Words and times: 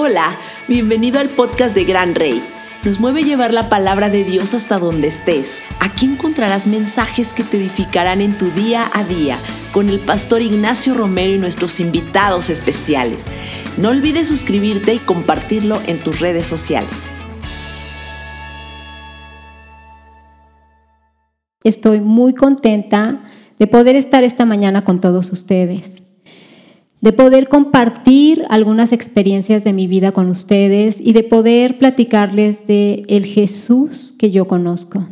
Hola, 0.00 0.38
bienvenido 0.68 1.18
al 1.18 1.28
podcast 1.28 1.74
de 1.74 1.82
Gran 1.82 2.14
Rey. 2.14 2.40
Nos 2.84 3.00
mueve 3.00 3.24
llevar 3.24 3.52
la 3.52 3.68
palabra 3.68 4.08
de 4.08 4.22
Dios 4.22 4.54
hasta 4.54 4.78
donde 4.78 5.08
estés. 5.08 5.60
Aquí 5.80 6.06
encontrarás 6.06 6.68
mensajes 6.68 7.32
que 7.32 7.42
te 7.42 7.56
edificarán 7.56 8.20
en 8.20 8.38
tu 8.38 8.48
día 8.52 8.88
a 8.94 9.02
día 9.02 9.36
con 9.72 9.88
el 9.88 9.98
pastor 9.98 10.40
Ignacio 10.40 10.94
Romero 10.94 11.32
y 11.32 11.38
nuestros 11.38 11.80
invitados 11.80 12.48
especiales. 12.48 13.24
No 13.76 13.88
olvides 13.88 14.28
suscribirte 14.28 14.94
y 14.94 14.98
compartirlo 14.98 15.80
en 15.88 15.98
tus 15.98 16.20
redes 16.20 16.46
sociales. 16.46 17.02
Estoy 21.64 22.00
muy 22.00 22.36
contenta 22.36 23.18
de 23.58 23.66
poder 23.66 23.96
estar 23.96 24.22
esta 24.22 24.46
mañana 24.46 24.84
con 24.84 25.00
todos 25.00 25.32
ustedes 25.32 26.07
de 27.00 27.12
poder 27.12 27.48
compartir 27.48 28.44
algunas 28.48 28.92
experiencias 28.92 29.62
de 29.62 29.72
mi 29.72 29.86
vida 29.86 30.12
con 30.12 30.28
ustedes 30.28 31.00
y 31.00 31.12
de 31.12 31.22
poder 31.22 31.78
platicarles 31.78 32.66
de 32.66 33.04
el 33.08 33.24
Jesús 33.24 34.14
que 34.18 34.30
yo 34.30 34.48
conozco, 34.48 35.06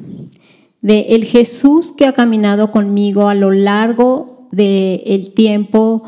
de 0.83 1.01
el 1.11 1.25
Jesús 1.25 1.93
que 1.93 2.07
ha 2.07 2.13
caminado 2.13 2.73
conmigo 2.73 3.29
a 3.29 3.35
lo 3.35 3.53
largo 3.53 4.49
del 4.51 5.03
el 5.07 5.33
tiempo, 5.33 6.03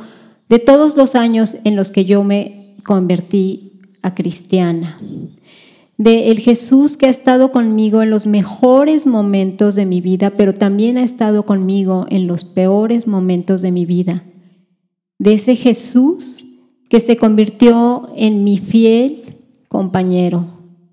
de 0.48 0.58
todos 0.58 0.96
los 0.96 1.14
años 1.14 1.56
en 1.64 1.76
los 1.76 1.90
que 1.90 2.04
yo 2.04 2.24
me 2.24 2.74
convertí 2.84 3.72
a 4.02 4.14
cristiana, 4.14 4.98
de 5.96 6.30
el 6.30 6.38
Jesús 6.40 6.96
que 6.96 7.06
ha 7.06 7.10
estado 7.10 7.52
conmigo 7.52 8.02
en 8.02 8.10
los 8.10 8.26
mejores 8.26 9.06
momentos 9.06 9.74
de 9.74 9.86
mi 9.86 10.00
vida, 10.00 10.30
pero 10.30 10.54
también 10.54 10.96
ha 10.96 11.04
estado 11.04 11.44
conmigo 11.44 12.06
en 12.08 12.26
los 12.26 12.44
peores 12.44 13.06
momentos 13.06 13.62
de 13.62 13.72
mi 13.72 13.84
vida 13.84 14.24
de 15.18 15.34
ese 15.34 15.56
Jesús 15.56 16.44
que 16.88 17.00
se 17.00 17.16
convirtió 17.16 18.10
en 18.16 18.44
mi 18.44 18.58
fiel 18.58 19.22
compañero 19.68 20.46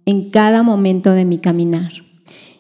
en 0.06 0.30
cada 0.30 0.64
momento 0.64 1.12
de 1.12 1.26
mi 1.26 1.38
caminar. 1.38 1.92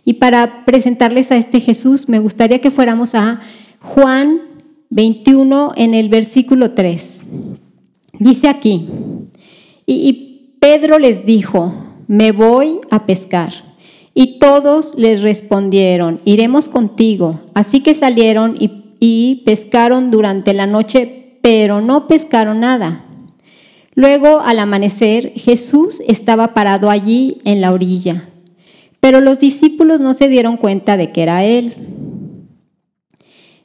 Y 0.03 0.13
para 0.13 0.65
presentarles 0.65 1.31
a 1.31 1.37
este 1.37 1.59
Jesús, 1.59 2.07
me 2.09 2.19
gustaría 2.19 2.59
que 2.59 2.71
fuéramos 2.71 3.15
a 3.15 3.41
Juan 3.81 4.41
21 4.89 5.73
en 5.75 5.93
el 5.93 6.09
versículo 6.09 6.71
3. 6.71 7.21
Dice 8.19 8.47
aquí, 8.47 8.87
y, 9.85 10.21
Pedro 10.59 10.97
les 10.97 11.27
dijo, 11.27 11.75
me 12.07 12.31
voy 12.31 12.79
a 12.89 13.05
pescar. 13.05 13.53
Y 14.15 14.39
todos 14.39 14.93
les 14.95 15.21
respondieron, 15.21 16.21
iremos 16.25 16.69
contigo. 16.69 17.41
Así 17.53 17.81
que 17.81 17.93
salieron 17.93 18.55
y, 18.59 18.71
y 18.99 19.43
pescaron 19.45 20.09
durante 20.09 20.53
la 20.53 20.65
noche 20.65 21.24
pero 21.45 21.79
no 21.79 22.07
pescaron 22.07 22.61
nada. 22.61 23.05
Luego, 23.93 24.39
al 24.39 24.57
amanecer, 24.57 25.31
Jesús 25.35 26.01
estaba 26.07 26.55
parado 26.55 26.89
allí 26.89 27.39
en 27.45 27.61
la 27.61 27.71
orilla, 27.71 28.27
pero 28.99 29.21
los 29.21 29.39
discípulos 29.39 30.01
no 30.01 30.15
se 30.15 30.27
dieron 30.27 30.57
cuenta 30.57 30.97
de 30.97 31.11
que 31.11 31.21
era 31.21 31.43
Él. 31.43 31.75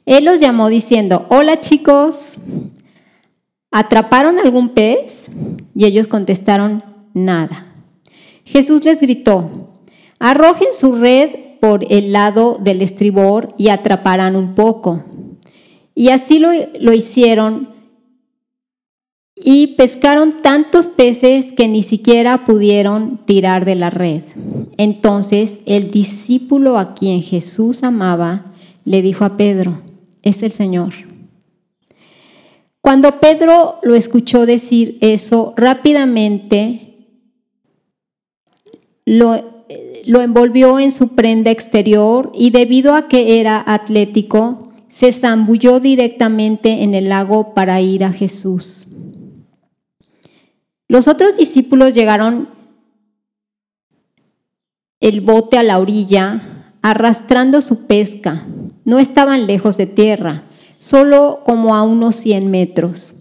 Él 0.05 0.25
los 0.25 0.39
llamó 0.39 0.69
diciendo, 0.69 1.25
hola 1.29 1.59
chicos, 1.59 2.37
¿atraparon 3.71 4.37
algún 4.37 4.75
pez? 4.75 5.25
Y 5.73 5.85
ellos 5.85 6.05
contestaron, 6.05 6.83
nada. 7.15 7.73
Jesús 8.45 8.85
les 8.85 9.01
gritó, 9.01 9.71
arrojen 10.19 10.67
su 10.73 10.97
red 10.97 11.31
por 11.59 11.91
el 11.91 12.11
lado 12.11 12.59
del 12.61 12.83
estribor 12.83 13.55
y 13.57 13.69
atraparán 13.69 14.35
un 14.35 14.53
poco. 14.53 15.03
Y 15.93 16.09
así 16.09 16.39
lo, 16.39 16.51
lo 16.79 16.93
hicieron 16.93 17.69
y 19.43 19.67
pescaron 19.75 20.41
tantos 20.41 20.87
peces 20.87 21.51
que 21.53 21.67
ni 21.67 21.83
siquiera 21.83 22.45
pudieron 22.45 23.25
tirar 23.25 23.65
de 23.65 23.75
la 23.75 23.89
red. 23.89 24.23
Entonces 24.77 25.59
el 25.65 25.89
discípulo 25.89 26.77
a 26.77 26.93
quien 26.93 27.23
Jesús 27.23 27.83
amaba 27.83 28.53
le 28.85 29.01
dijo 29.01 29.25
a 29.25 29.37
Pedro, 29.37 29.81
es 30.21 30.43
el 30.43 30.51
Señor. 30.51 30.93
Cuando 32.81 33.19
Pedro 33.19 33.79
lo 33.83 33.95
escuchó 33.95 34.45
decir 34.45 34.97
eso, 35.01 35.53
rápidamente 35.55 37.07
lo, 39.05 39.65
lo 40.05 40.21
envolvió 40.21 40.79
en 40.79 40.91
su 40.91 41.09
prenda 41.09 41.51
exterior 41.51 42.31
y 42.33 42.49
debido 42.49 42.95
a 42.95 43.07
que 43.07 43.39
era 43.39 43.63
atlético, 43.65 44.70
se 44.91 45.11
zambulló 45.13 45.79
directamente 45.79 46.83
en 46.83 46.93
el 46.93 47.09
lago 47.09 47.53
para 47.55 47.81
ir 47.81 48.03
a 48.03 48.11
Jesús. 48.11 48.85
Los 50.87 51.07
otros 51.07 51.37
discípulos 51.37 51.95
llegaron 51.95 52.49
el 54.99 55.21
bote 55.21 55.57
a 55.57 55.63
la 55.63 55.79
orilla, 55.79 56.67
arrastrando 56.81 57.61
su 57.61 57.87
pesca. 57.87 58.45
No 58.83 58.99
estaban 58.99 59.47
lejos 59.47 59.77
de 59.77 59.87
tierra, 59.87 60.43
solo 60.77 61.41
como 61.45 61.75
a 61.75 61.83
unos 61.83 62.17
100 62.17 62.51
metros. 62.51 63.15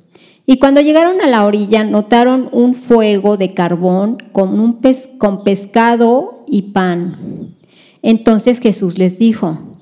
Y 0.47 0.59
cuando 0.59 0.81
llegaron 0.81 1.21
a 1.21 1.29
la 1.29 1.47
orilla 1.47 1.85
notaron 1.85 2.49
un 2.51 2.75
fuego 2.75 3.37
de 3.37 3.55
carbón 3.55 4.19
con, 4.33 4.59
un 4.59 4.81
con 5.19 5.45
pescado 5.45 6.45
y 6.49 6.73
pan. 6.73 7.55
Entonces 8.03 8.59
Jesús 8.59 8.99
les 8.99 9.19
dijo, 9.19 9.79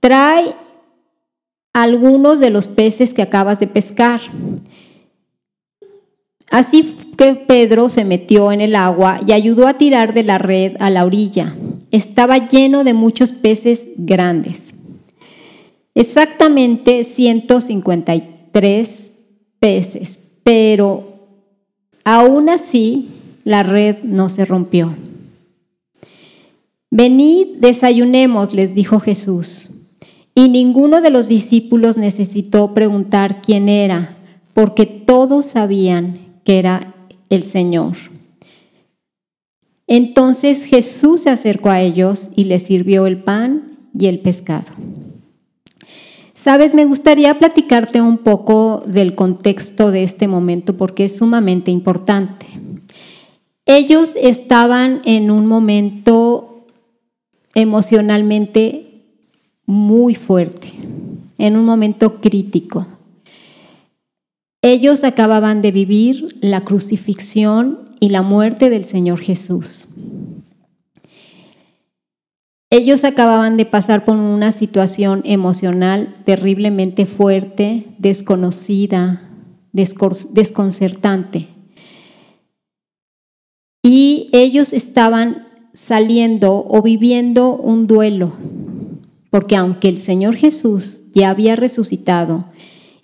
trae 0.00 0.54
algunos 1.82 2.40
de 2.40 2.50
los 2.50 2.68
peces 2.68 3.14
que 3.14 3.22
acabas 3.22 3.60
de 3.60 3.66
pescar. 3.66 4.20
Así 6.50 6.96
que 7.16 7.34
Pedro 7.34 7.88
se 7.88 8.04
metió 8.04 8.52
en 8.52 8.60
el 8.60 8.74
agua 8.74 9.20
y 9.26 9.32
ayudó 9.32 9.66
a 9.66 9.74
tirar 9.74 10.14
de 10.14 10.22
la 10.22 10.38
red 10.38 10.76
a 10.80 10.90
la 10.90 11.04
orilla. 11.04 11.54
Estaba 11.90 12.48
lleno 12.48 12.84
de 12.84 12.94
muchos 12.94 13.32
peces 13.32 13.84
grandes. 13.96 14.72
Exactamente 15.94 17.04
153 17.04 19.12
peces, 19.58 20.18
pero 20.42 21.14
aún 22.04 22.48
así 22.48 23.08
la 23.44 23.62
red 23.62 24.02
no 24.02 24.28
se 24.28 24.44
rompió. 24.44 24.94
Venid, 26.90 27.58
desayunemos, 27.58 28.54
les 28.54 28.74
dijo 28.74 29.00
Jesús. 29.00 29.77
Y 30.38 30.48
ninguno 30.50 31.00
de 31.00 31.10
los 31.10 31.26
discípulos 31.26 31.96
necesitó 31.96 32.72
preguntar 32.72 33.42
quién 33.42 33.68
era, 33.68 34.14
porque 34.54 34.86
todos 34.86 35.46
sabían 35.46 36.20
que 36.44 36.60
era 36.60 36.94
el 37.28 37.42
Señor. 37.42 37.96
Entonces 39.88 40.64
Jesús 40.64 41.22
se 41.22 41.30
acercó 41.30 41.70
a 41.70 41.80
ellos 41.80 42.28
y 42.36 42.44
les 42.44 42.62
sirvió 42.62 43.08
el 43.08 43.20
pan 43.20 43.78
y 43.98 44.06
el 44.06 44.20
pescado. 44.20 44.68
Sabes, 46.36 46.72
me 46.72 46.84
gustaría 46.84 47.36
platicarte 47.40 48.00
un 48.00 48.18
poco 48.18 48.84
del 48.86 49.16
contexto 49.16 49.90
de 49.90 50.04
este 50.04 50.28
momento 50.28 50.76
porque 50.76 51.06
es 51.06 51.16
sumamente 51.16 51.72
importante. 51.72 52.46
Ellos 53.66 54.14
estaban 54.14 55.00
en 55.04 55.32
un 55.32 55.46
momento 55.46 56.64
emocionalmente 57.56 58.87
muy 59.68 60.14
fuerte, 60.14 60.72
en 61.36 61.54
un 61.54 61.66
momento 61.66 62.22
crítico. 62.22 62.86
Ellos 64.62 65.04
acababan 65.04 65.60
de 65.60 65.72
vivir 65.72 66.38
la 66.40 66.64
crucifixión 66.64 67.90
y 68.00 68.08
la 68.08 68.22
muerte 68.22 68.70
del 68.70 68.86
Señor 68.86 69.20
Jesús. 69.20 69.90
Ellos 72.70 73.04
acababan 73.04 73.58
de 73.58 73.66
pasar 73.66 74.06
por 74.06 74.16
una 74.16 74.52
situación 74.52 75.20
emocional 75.26 76.14
terriblemente 76.24 77.04
fuerte, 77.04 77.84
desconocida, 77.98 79.20
desconcertante. 79.72 81.48
Y 83.82 84.30
ellos 84.32 84.72
estaban 84.72 85.46
saliendo 85.74 86.64
o 86.66 86.80
viviendo 86.80 87.54
un 87.54 87.86
duelo, 87.86 88.32
porque 89.30 89.56
aunque 89.56 89.88
el 89.88 89.98
Señor 89.98 90.36
Jesús 90.36 91.02
ya 91.14 91.30
había 91.30 91.56
resucitado, 91.56 92.46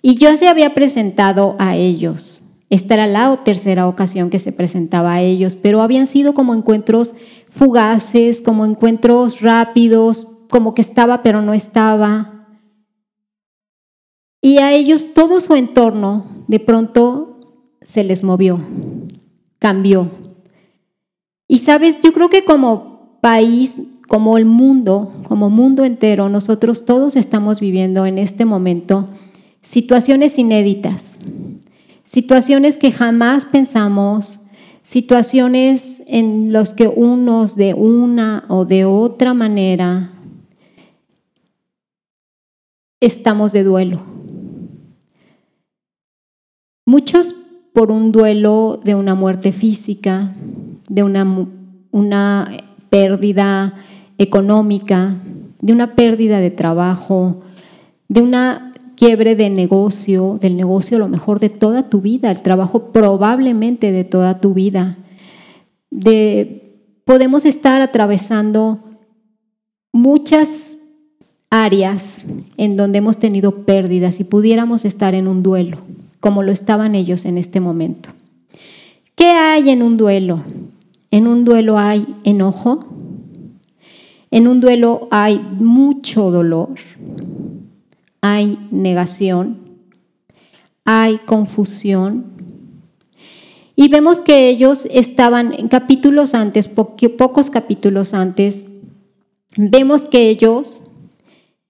y 0.01 0.15
yo 0.17 0.35
se 0.37 0.47
había 0.47 0.75
presentado 0.75 1.55
a 1.57 1.75
ellos. 1.75 2.43
Esta 2.69 2.93
era 2.93 3.07
la 3.07 3.35
tercera 3.37 3.87
ocasión 3.87 4.29
que 4.29 4.37
se 4.37 4.51
presentaba 4.51 5.13
a 5.13 5.21
ellos, 5.21 5.55
pero 5.55 5.81
habían 5.81 6.07
sido 6.07 6.33
como 6.33 6.53
encuentros 6.53 7.15
fugaces, 7.49 8.41
como 8.41 8.65
encuentros 8.65 9.41
rápidos, 9.41 10.27
como 10.49 10.75
que 10.75 10.81
estaba 10.81 11.23
pero 11.23 11.41
no 11.41 11.53
estaba. 11.53 12.47
Y 14.41 14.59
a 14.59 14.73
ellos 14.73 15.13
todo 15.13 15.39
su 15.39 15.55
entorno 15.55 16.43
de 16.47 16.59
pronto 16.59 17.39
se 17.81 18.03
les 18.03 18.23
movió, 18.23 18.59
cambió. 19.57 20.11
Y 21.47 21.59
sabes, 21.59 21.99
yo 22.03 22.13
creo 22.13 22.29
que 22.29 22.45
como 22.45 23.19
país, 23.21 23.81
como 24.07 24.37
el 24.37 24.45
mundo, 24.45 25.11
como 25.27 25.49
mundo 25.49 25.83
entero, 25.83 26.29
nosotros 26.29 26.85
todos 26.85 27.15
estamos 27.15 27.59
viviendo 27.59 28.05
en 28.05 28.17
este 28.17 28.45
momento 28.45 29.09
situaciones 29.61 30.37
inéditas, 30.37 31.01
situaciones 32.05 32.77
que 32.77 32.91
jamás 32.91 33.45
pensamos, 33.45 34.39
situaciones 34.83 36.03
en 36.07 36.53
las 36.53 36.73
que 36.73 36.87
unos 36.87 37.55
de 37.55 37.73
una 37.73 38.45
o 38.47 38.65
de 38.65 38.85
otra 38.85 39.33
manera 39.33 40.11
estamos 42.99 43.51
de 43.51 43.63
duelo. 43.63 44.03
Muchos 46.85 47.33
por 47.73 47.91
un 47.91 48.11
duelo 48.11 48.79
de 48.83 48.95
una 48.95 49.15
muerte 49.15 49.51
física, 49.51 50.33
de 50.87 51.03
una, 51.03 51.47
una 51.91 52.57
pérdida 52.89 53.73
económica, 54.17 55.15
de 55.61 55.73
una 55.73 55.95
pérdida 55.95 56.39
de 56.39 56.51
trabajo, 56.51 57.41
de 58.07 58.21
una 58.21 58.73
quiebre 58.95 59.35
de 59.35 59.49
negocio, 59.49 60.37
del 60.41 60.57
negocio 60.57 60.97
a 60.97 60.99
lo 60.99 61.07
mejor 61.07 61.39
de 61.39 61.49
toda 61.49 61.89
tu 61.89 62.01
vida, 62.01 62.31
el 62.31 62.41
trabajo 62.41 62.91
probablemente 62.91 63.91
de 63.91 64.03
toda 64.03 64.39
tu 64.39 64.53
vida. 64.53 64.97
De, 65.91 66.81
podemos 67.05 67.45
estar 67.45 67.81
atravesando 67.81 68.79
muchas 69.91 70.77
áreas 71.49 72.25
en 72.57 72.77
donde 72.77 72.99
hemos 72.99 73.17
tenido 73.17 73.63
pérdidas 73.65 74.19
y 74.19 74.23
pudiéramos 74.23 74.85
estar 74.85 75.13
en 75.13 75.27
un 75.27 75.43
duelo, 75.43 75.77
como 76.19 76.43
lo 76.43 76.51
estaban 76.51 76.95
ellos 76.95 77.25
en 77.25 77.37
este 77.37 77.59
momento. 77.59 78.09
¿Qué 79.15 79.27
hay 79.27 79.69
en 79.69 79.81
un 79.81 79.95
duelo? 79.97 80.41
En 81.11 81.27
un 81.27 81.45
duelo 81.45 81.77
hay 81.77 82.05
enojo, 82.25 82.85
en 84.31 84.47
un 84.47 84.59
duelo 84.59 85.07
hay 85.11 85.39
mucho 85.39 86.31
dolor, 86.31 86.75
hay 88.21 88.57
negación, 88.71 89.59
hay 90.83 91.17
confusión. 91.19 92.25
Y 93.75 93.89
vemos 93.89 94.21
que 94.21 94.49
ellos 94.49 94.87
estaban 94.89 95.53
en 95.53 95.67
capítulos 95.67 96.33
antes, 96.33 96.67
pocos 96.67 97.49
capítulos 97.49 98.13
antes, 98.13 98.65
vemos 99.57 100.05
que 100.05 100.29
ellos 100.29 100.81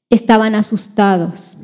estaban 0.09 0.55
asustados, 0.55 1.57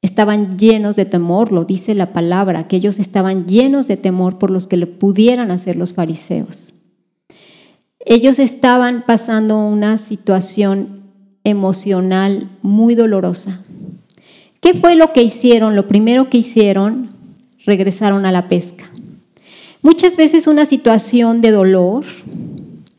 estaban 0.00 0.58
llenos 0.58 0.96
de 0.96 1.04
temor, 1.04 1.52
lo 1.52 1.64
dice 1.64 1.94
la 1.94 2.12
palabra, 2.12 2.66
que 2.66 2.76
ellos 2.76 2.98
estaban 2.98 3.46
llenos 3.46 3.86
de 3.86 3.96
temor 3.96 4.38
por 4.38 4.50
los 4.50 4.66
que 4.66 4.76
le 4.76 4.86
pudieran 4.86 5.50
hacer 5.50 5.76
los 5.76 5.92
fariseos. 5.94 6.71
Ellos 8.04 8.38
estaban 8.38 9.04
pasando 9.06 9.58
una 9.58 9.98
situación 9.98 11.02
emocional 11.44 12.48
muy 12.62 12.94
dolorosa. 12.94 13.60
¿Qué 14.60 14.74
fue 14.74 14.94
lo 14.94 15.12
que 15.12 15.22
hicieron? 15.22 15.76
Lo 15.76 15.88
primero 15.88 16.28
que 16.28 16.38
hicieron, 16.38 17.10
regresaron 17.64 18.26
a 18.26 18.32
la 18.32 18.48
pesca. 18.48 18.90
Muchas 19.82 20.16
veces 20.16 20.46
una 20.46 20.66
situación 20.66 21.40
de 21.40 21.50
dolor, 21.50 22.04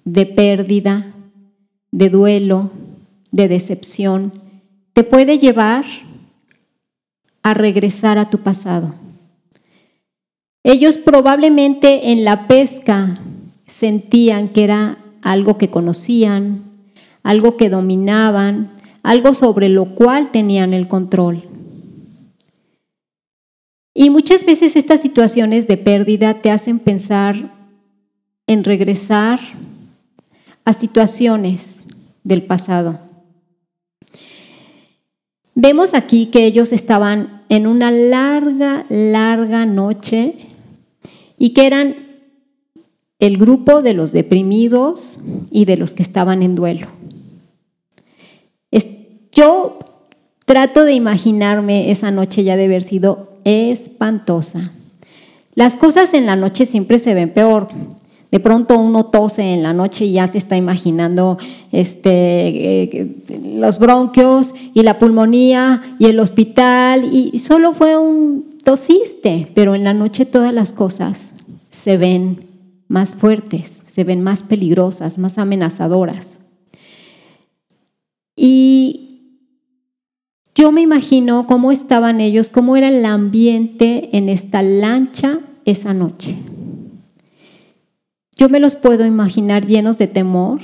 de 0.03 0.25
pérdida, 0.25 1.13
de 1.91 2.09
duelo, 2.09 2.71
de 3.31 3.47
decepción, 3.47 4.33
te 4.94 5.03
puede 5.03 5.38
llevar 5.38 5.85
a 7.41 7.53
regresar 7.53 8.17
a 8.17 8.29
tu 8.29 8.39
pasado. 8.39 8.95
Ellos 10.63 10.97
probablemente 10.97 12.11
en 12.11 12.23
la 12.23 12.47
pesca 12.47 13.19
sentían 13.68 14.50
que 14.50 14.63
era 14.63 14.98
algo 15.21 15.57
que 15.57 15.69
conocían, 15.69 16.63
algo 17.24 17.57
que 17.57 17.69
dominaban, 17.69 18.71
algo 19.04 19.33
sobre 19.33 19.69
lo 19.69 19.95
cual 19.95 20.31
tenían 20.31 20.74
el 20.74 20.88
control. 20.88 21.44
Y 23.94 24.10
muchas 24.10 24.45
veces 24.45 24.75
estas 24.75 25.01
situaciones 25.01 25.68
de 25.68 25.77
pérdida 25.77 26.42
te 26.42 26.50
hacen 26.50 26.80
pensar 26.80 27.54
en 28.48 28.63
regresar 28.63 29.39
a 30.65 30.74
situaciones 30.74 31.81
del 32.24 32.44
pasado. 32.44 33.00
Vemos 35.56 35.94
aquí 35.94 36.27
que 36.27 36.45
ellos 36.45 36.71
estaban 36.71 37.44
en 37.50 37.68
una 37.68 37.92
larga, 37.92 38.86
larga 38.89 39.65
noche 39.65 40.36
y 41.38 41.54
que 41.54 41.68
eran 41.68 41.95
el 43.25 43.37
grupo 43.37 43.81
de 43.81 43.93
los 43.93 44.11
deprimidos 44.11 45.19
y 45.49 45.65
de 45.65 45.77
los 45.77 45.91
que 45.91 46.03
estaban 46.03 46.43
en 46.43 46.55
duelo. 46.55 46.87
Yo 49.35 49.79
trato 50.45 50.83
de 50.83 50.93
imaginarme 50.93 51.89
esa 51.89 52.11
noche 52.11 52.43
ya 52.43 52.55
de 52.55 52.65
haber 52.65 52.83
sido 52.83 53.29
espantosa. 53.45 54.71
Las 55.55 55.75
cosas 55.75 56.13
en 56.13 56.25
la 56.25 56.35
noche 56.35 56.65
siempre 56.65 56.99
se 56.99 57.13
ven 57.13 57.31
peor. 57.31 57.67
De 58.29 58.39
pronto 58.39 58.79
uno 58.79 59.05
tose 59.05 59.53
en 59.53 59.63
la 59.63 59.73
noche 59.73 60.05
y 60.05 60.13
ya 60.13 60.27
se 60.27 60.37
está 60.37 60.57
imaginando 60.57 61.37
este, 61.71 62.83
eh, 62.83 63.15
los 63.43 63.79
bronquios 63.79 64.53
y 64.73 64.81
la 64.81 64.97
pulmonía 64.97 65.81
y 65.99 66.05
el 66.05 66.19
hospital 66.19 67.09
y 67.11 67.37
solo 67.39 67.73
fue 67.73 67.97
un 67.97 68.57
tosiste, 68.63 69.47
pero 69.53 69.75
en 69.75 69.83
la 69.83 69.93
noche 69.93 70.25
todas 70.25 70.53
las 70.53 70.73
cosas 70.73 71.31
se 71.69 71.97
ven 71.97 72.52
más 72.93 73.09
fuertes, 73.15 73.81
se 73.91 74.03
ven 74.03 74.21
más 74.21 74.43
peligrosas, 74.43 75.17
más 75.17 75.39
amenazadoras. 75.39 76.39
Y 78.35 79.39
yo 80.53 80.71
me 80.71 80.81
imagino 80.81 81.47
cómo 81.47 81.71
estaban 81.71 82.21
ellos, 82.21 82.49
cómo 82.49 82.77
era 82.77 82.89
el 82.89 83.03
ambiente 83.03 84.15
en 84.15 84.29
esta 84.29 84.61
lancha 84.61 85.39
esa 85.65 85.95
noche. 85.95 86.37
Yo 88.35 88.47
me 88.47 88.59
los 88.59 88.75
puedo 88.75 89.07
imaginar 89.07 89.65
llenos 89.65 89.97
de 89.97 90.05
temor. 90.05 90.61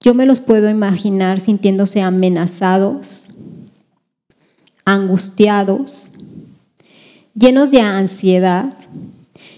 Yo 0.00 0.14
me 0.14 0.24
los 0.24 0.40
puedo 0.40 0.70
imaginar 0.70 1.40
sintiéndose 1.40 2.00
amenazados, 2.00 3.28
angustiados, 4.86 6.08
llenos 7.34 7.70
de 7.70 7.82
ansiedad. 7.82 8.78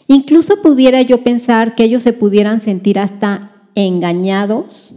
Incluso 0.07 0.61
pudiera 0.61 1.03
yo 1.03 1.23
pensar 1.23 1.75
que 1.75 1.85
ellos 1.85 2.03
se 2.03 2.13
pudieran 2.13 2.61
sentir 2.61 2.99
hasta 2.99 3.51
engañados 3.75 4.95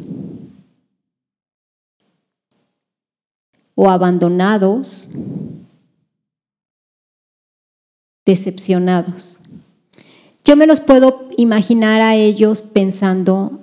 o 3.76 3.90
abandonados, 3.90 5.08
decepcionados. 8.26 9.40
Yo 10.44 10.56
me 10.56 10.68
los 10.68 10.80
puedo 10.80 11.30
imaginar 11.38 12.02
a 12.02 12.16
ellos 12.16 12.62
pensando, 12.62 13.60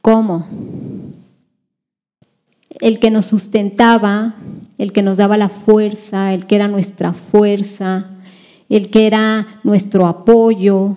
¿cómo? 0.00 0.48
El 2.80 2.98
que 2.98 3.10
nos 3.10 3.26
sustentaba, 3.26 4.34
el 4.78 4.92
que 4.92 5.02
nos 5.02 5.16
daba 5.16 5.36
la 5.36 5.48
fuerza, 5.48 6.34
el 6.34 6.46
que 6.46 6.56
era 6.56 6.68
nuestra 6.68 7.12
fuerza, 7.12 8.15
el 8.68 8.90
que 8.90 9.06
era 9.06 9.60
nuestro 9.64 10.06
apoyo, 10.06 10.96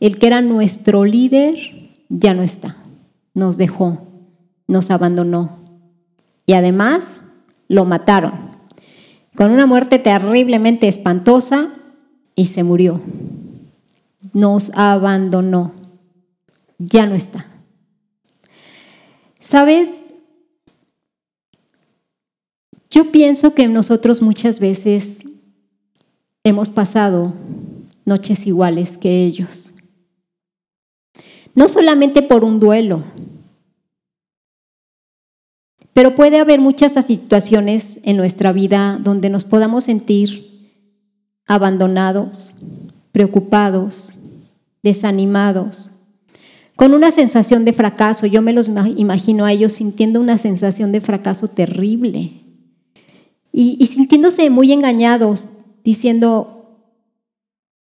el 0.00 0.18
que 0.18 0.26
era 0.26 0.42
nuestro 0.42 1.04
líder, 1.04 1.90
ya 2.08 2.34
no 2.34 2.42
está, 2.42 2.76
nos 3.34 3.56
dejó, 3.56 4.06
nos 4.66 4.90
abandonó 4.90 5.58
y 6.46 6.54
además 6.54 7.20
lo 7.68 7.84
mataron 7.84 8.50
con 9.36 9.52
una 9.52 9.66
muerte 9.66 9.98
terriblemente 9.98 10.88
espantosa 10.88 11.72
y 12.34 12.46
se 12.46 12.62
murió. 12.62 13.00
Nos 14.32 14.70
abandonó. 14.74 15.72
Ya 16.78 17.06
no 17.06 17.14
está. 17.14 17.46
¿Sabes? 19.40 19.90
Yo 22.90 23.12
pienso 23.12 23.54
que 23.54 23.68
nosotros 23.68 24.20
muchas 24.20 24.60
veces 24.60 25.19
hemos 26.50 26.68
pasado 26.68 27.32
noches 28.04 28.46
iguales 28.46 28.98
que 28.98 29.24
ellos. 29.24 29.72
No 31.54 31.68
solamente 31.68 32.22
por 32.22 32.44
un 32.44 32.60
duelo, 32.60 33.04
pero 35.92 36.14
puede 36.14 36.38
haber 36.38 36.60
muchas 36.60 37.04
situaciones 37.04 37.98
en 38.04 38.16
nuestra 38.16 38.52
vida 38.52 38.98
donde 39.02 39.28
nos 39.28 39.44
podamos 39.44 39.84
sentir 39.84 40.50
abandonados, 41.46 42.54
preocupados, 43.12 44.16
desanimados, 44.82 45.90
con 46.76 46.94
una 46.94 47.10
sensación 47.10 47.64
de 47.64 47.72
fracaso. 47.72 48.26
Yo 48.26 48.40
me 48.40 48.52
los 48.52 48.68
imagino 48.96 49.44
a 49.44 49.52
ellos 49.52 49.72
sintiendo 49.72 50.20
una 50.20 50.38
sensación 50.38 50.92
de 50.92 51.00
fracaso 51.00 51.48
terrible 51.48 52.40
y, 53.52 53.84
sintiéndose 53.86 54.48
muy 54.48 54.72
engañados, 54.72 55.48
diciendo, 55.84 56.78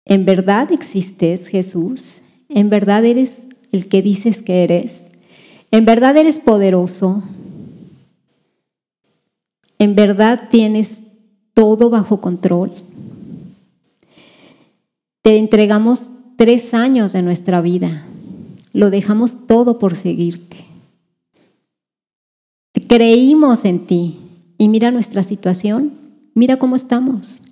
¿en 0.04 0.24
verdad 0.24 0.72
existes 0.72 1.48
Jesús? 1.48 2.22
¿En 2.48 2.70
verdad 2.70 3.04
eres 3.04 3.42
el 3.72 3.88
que 3.88 4.02
dices 4.02 4.42
que 4.42 4.64
eres? 4.64 5.08
¿En 5.70 5.84
verdad 5.84 6.16
eres 6.16 6.38
poderoso? 6.38 7.22
¿En 9.78 9.94
verdad 9.94 10.48
tienes 10.50 11.02
todo 11.54 11.90
bajo 11.90 12.20
control? 12.20 12.72
Te 15.22 15.38
entregamos 15.38 16.12
tres 16.36 16.72
años 16.72 17.12
de 17.12 17.22
nuestra 17.22 17.60
vida. 17.60 18.06
Lo 18.72 18.90
dejamos 18.90 19.46
todo 19.46 19.78
por 19.78 19.96
seguirte. 19.96 20.66
Creímos 22.88 23.64
en 23.64 23.86
ti 23.86 24.18
y 24.58 24.68
mira 24.68 24.90
nuestra 24.90 25.22
situación, 25.22 25.94
mira 26.34 26.58
cómo 26.58 26.76
estamos. 26.76 27.42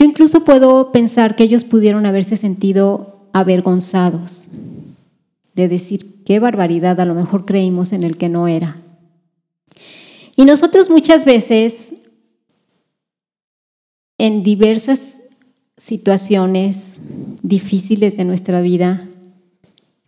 Yo 0.00 0.06
incluso 0.06 0.44
puedo 0.44 0.92
pensar 0.92 1.36
que 1.36 1.44
ellos 1.44 1.64
pudieron 1.64 2.06
haberse 2.06 2.38
sentido 2.38 3.28
avergonzados 3.34 4.46
de 5.54 5.68
decir, 5.68 6.24
qué 6.24 6.40
barbaridad, 6.40 6.98
a 7.00 7.04
lo 7.04 7.14
mejor 7.14 7.44
creímos 7.44 7.92
en 7.92 8.02
el 8.02 8.16
que 8.16 8.30
no 8.30 8.48
era. 8.48 8.78
Y 10.36 10.46
nosotros 10.46 10.88
muchas 10.88 11.26
veces, 11.26 11.92
en 14.16 14.42
diversas 14.42 15.18
situaciones 15.76 16.94
difíciles 17.42 18.16
de 18.16 18.24
nuestra 18.24 18.62
vida, 18.62 19.06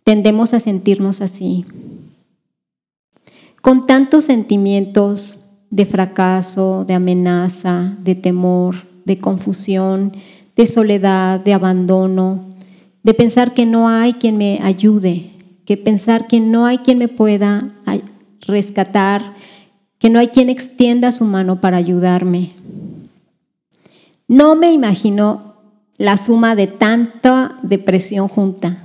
tendemos 0.03 0.55
a 0.55 0.59
sentirnos 0.59 1.21
así, 1.21 1.65
con 3.61 3.85
tantos 3.85 4.25
sentimientos 4.25 5.37
de 5.69 5.85
fracaso, 5.85 6.83
de 6.83 6.95
amenaza, 6.95 7.95
de 7.99 8.15
temor, 8.15 8.91
de 9.05 9.19
confusión, 9.19 10.13
de 10.55 10.67
soledad, 10.67 11.39
de 11.39 11.53
abandono, 11.53 12.53
de 13.03 13.13
pensar 13.13 13.53
que 13.53 13.65
no 13.65 13.89
hay 13.89 14.13
quien 14.13 14.37
me 14.37 14.59
ayude, 14.63 15.31
que 15.65 15.77
pensar 15.77 16.27
que 16.27 16.39
no 16.39 16.65
hay 16.65 16.79
quien 16.79 16.97
me 16.97 17.07
pueda 17.07 17.73
rescatar, 18.41 19.35
que 19.99 20.09
no 20.09 20.19
hay 20.19 20.27
quien 20.27 20.49
extienda 20.49 21.11
su 21.11 21.25
mano 21.25 21.61
para 21.61 21.77
ayudarme. 21.77 22.51
No 24.27 24.55
me 24.55 24.71
imagino 24.71 25.53
la 25.97 26.17
suma 26.17 26.55
de 26.55 26.67
tanta 26.67 27.57
depresión 27.61 28.27
junta, 28.27 28.83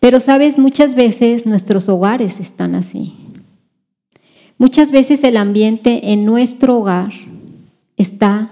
pero 0.00 0.18
sabes, 0.18 0.58
muchas 0.58 0.94
veces 0.94 1.44
nuestros 1.44 1.88
hogares 1.88 2.40
están 2.40 2.74
así. 2.74 3.14
Muchas 4.58 4.90
veces 4.90 5.24
el 5.24 5.36
ambiente 5.36 6.12
en 6.12 6.24
nuestro 6.24 6.78
hogar 6.78 7.12
está 7.96 8.50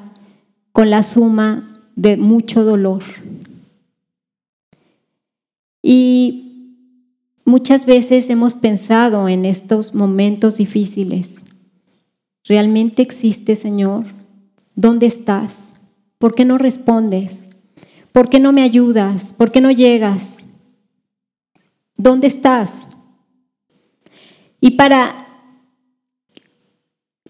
con 0.79 0.91
la 0.91 1.03
suma 1.03 1.65
de 1.97 2.17
mucho 2.17 2.63
dolor. 2.63 3.03
Y 5.83 6.85
muchas 7.45 7.85
veces 7.85 8.31
hemos 8.31 8.55
pensado 8.55 9.29
en 9.29 9.45
estos 9.45 9.97
momentos 9.97 10.59
difíciles, 10.59 11.41
¿realmente 12.45 13.03
existe 13.03 13.57
Señor? 13.57 14.05
¿Dónde 14.77 15.07
estás? 15.07 15.53
¿Por 16.17 16.37
qué 16.37 16.45
no 16.45 16.59
respondes? 16.59 17.49
¿Por 18.13 18.29
qué 18.29 18.39
no 18.39 18.53
me 18.53 18.63
ayudas? 18.63 19.33
¿Por 19.33 19.51
qué 19.51 19.61
no 19.61 19.73
llegas? 19.73 20.37
¿Dónde 21.97 22.29
estás? 22.29 22.71
Y 24.61 24.77
para 24.77 25.27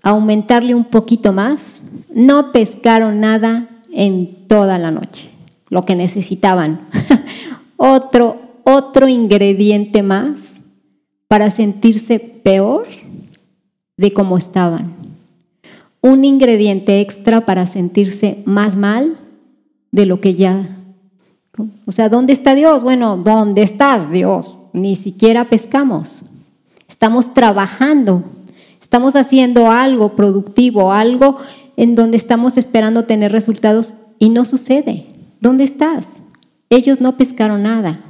aumentarle 0.03 0.75
un 0.75 0.85
poquito 0.85 1.33
más, 1.33 1.81
no 2.13 2.53
pescaron 2.53 3.21
nada 3.21 3.69
en 3.93 4.47
toda 4.47 4.79
la 4.79 4.91
noche, 4.91 5.31
lo 5.69 5.85
que 5.85 5.95
necesitaban. 5.95 6.81
otro, 7.77 8.37
otro 8.65 9.09
ingrediente 9.09 10.03
más 10.03 10.61
para 11.29 11.51
sentirse 11.51 12.19
peor 12.19 12.87
de 13.97 14.13
cómo 14.13 14.39
estaban. 14.39 14.95
Un 16.01 16.25
ingrediente 16.25 17.01
extra 17.01 17.45
para 17.45 17.67
sentirse 17.67 18.43
más 18.45 18.77
mal 18.77 19.17
de 19.91 20.07
lo 20.07 20.21
que 20.21 20.35
ya. 20.35 20.77
O 21.87 21.93
sea, 21.93 22.09
¿dónde 22.09 22.33
está 22.33 22.55
Dios? 22.55 22.83
Bueno, 22.83 23.17
¿dónde 23.17 23.63
estás, 23.63 24.13
Dios? 24.13 24.57
Ni 24.73 24.95
siquiera 24.95 25.49
pescamos. 25.49 26.23
Estamos 26.89 27.35
trabajando 27.35 28.25
Estamos 28.89 29.17
haciendo 29.17 29.71
algo 29.71 30.17
productivo, 30.17 30.93
algo 30.93 31.37
en 31.79 31.95
donde 31.95 32.17
estamos 32.17 32.59
esperando 32.59 33.05
tener 33.05 33.31
resultados 33.31 33.95
y 34.19 34.31
no 34.31 34.45
sucede. 34.45 35.07
¿Dónde 35.41 35.63
estás? 35.63 36.07
Ellos 36.71 37.01
no 37.01 37.17
pescaron 37.17 37.63
nada. 37.63 38.01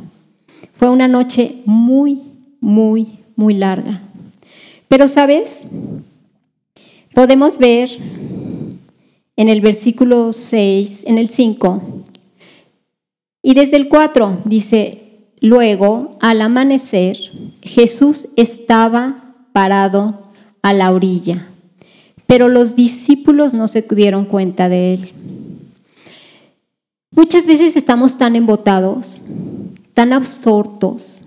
Fue 0.73 0.89
una 0.89 1.07
noche 1.07 1.63
muy, 1.67 2.23
muy, 2.61 3.19
muy 3.37 3.53
larga. 3.53 4.01
Pero, 4.89 5.07
¿sabes? 5.07 5.67
Podemos 7.13 7.59
ver 7.59 7.91
en 9.37 9.49
el 9.51 9.61
versículo 9.61 10.33
6, 10.33 11.03
en 11.05 11.19
el 11.19 11.29
5, 11.29 11.83
y 13.43 13.53
desde 13.53 13.77
el 13.77 13.89
4 13.89 14.45
dice, 14.47 15.27
luego, 15.41 16.17
al 16.23 16.41
amanecer, 16.41 17.19
Jesús 17.61 18.29
estaba 18.37 19.35
parado 19.53 20.31
a 20.63 20.73
la 20.73 20.91
orilla, 20.91 21.48
pero 22.29 22.51
los 22.51 22.77
discípulos 22.77 23.55
no 23.55 23.69
se 23.69 23.81
dieron 23.81 24.27
cuenta 24.27 24.69
de 24.69 24.93
él. 24.93 25.13
Muchas 27.11 27.47
veces 27.47 27.75
estamos 27.75 28.19
tan 28.19 28.37
embotados, 28.37 29.23
tan 29.95 30.13
absortos 30.13 31.23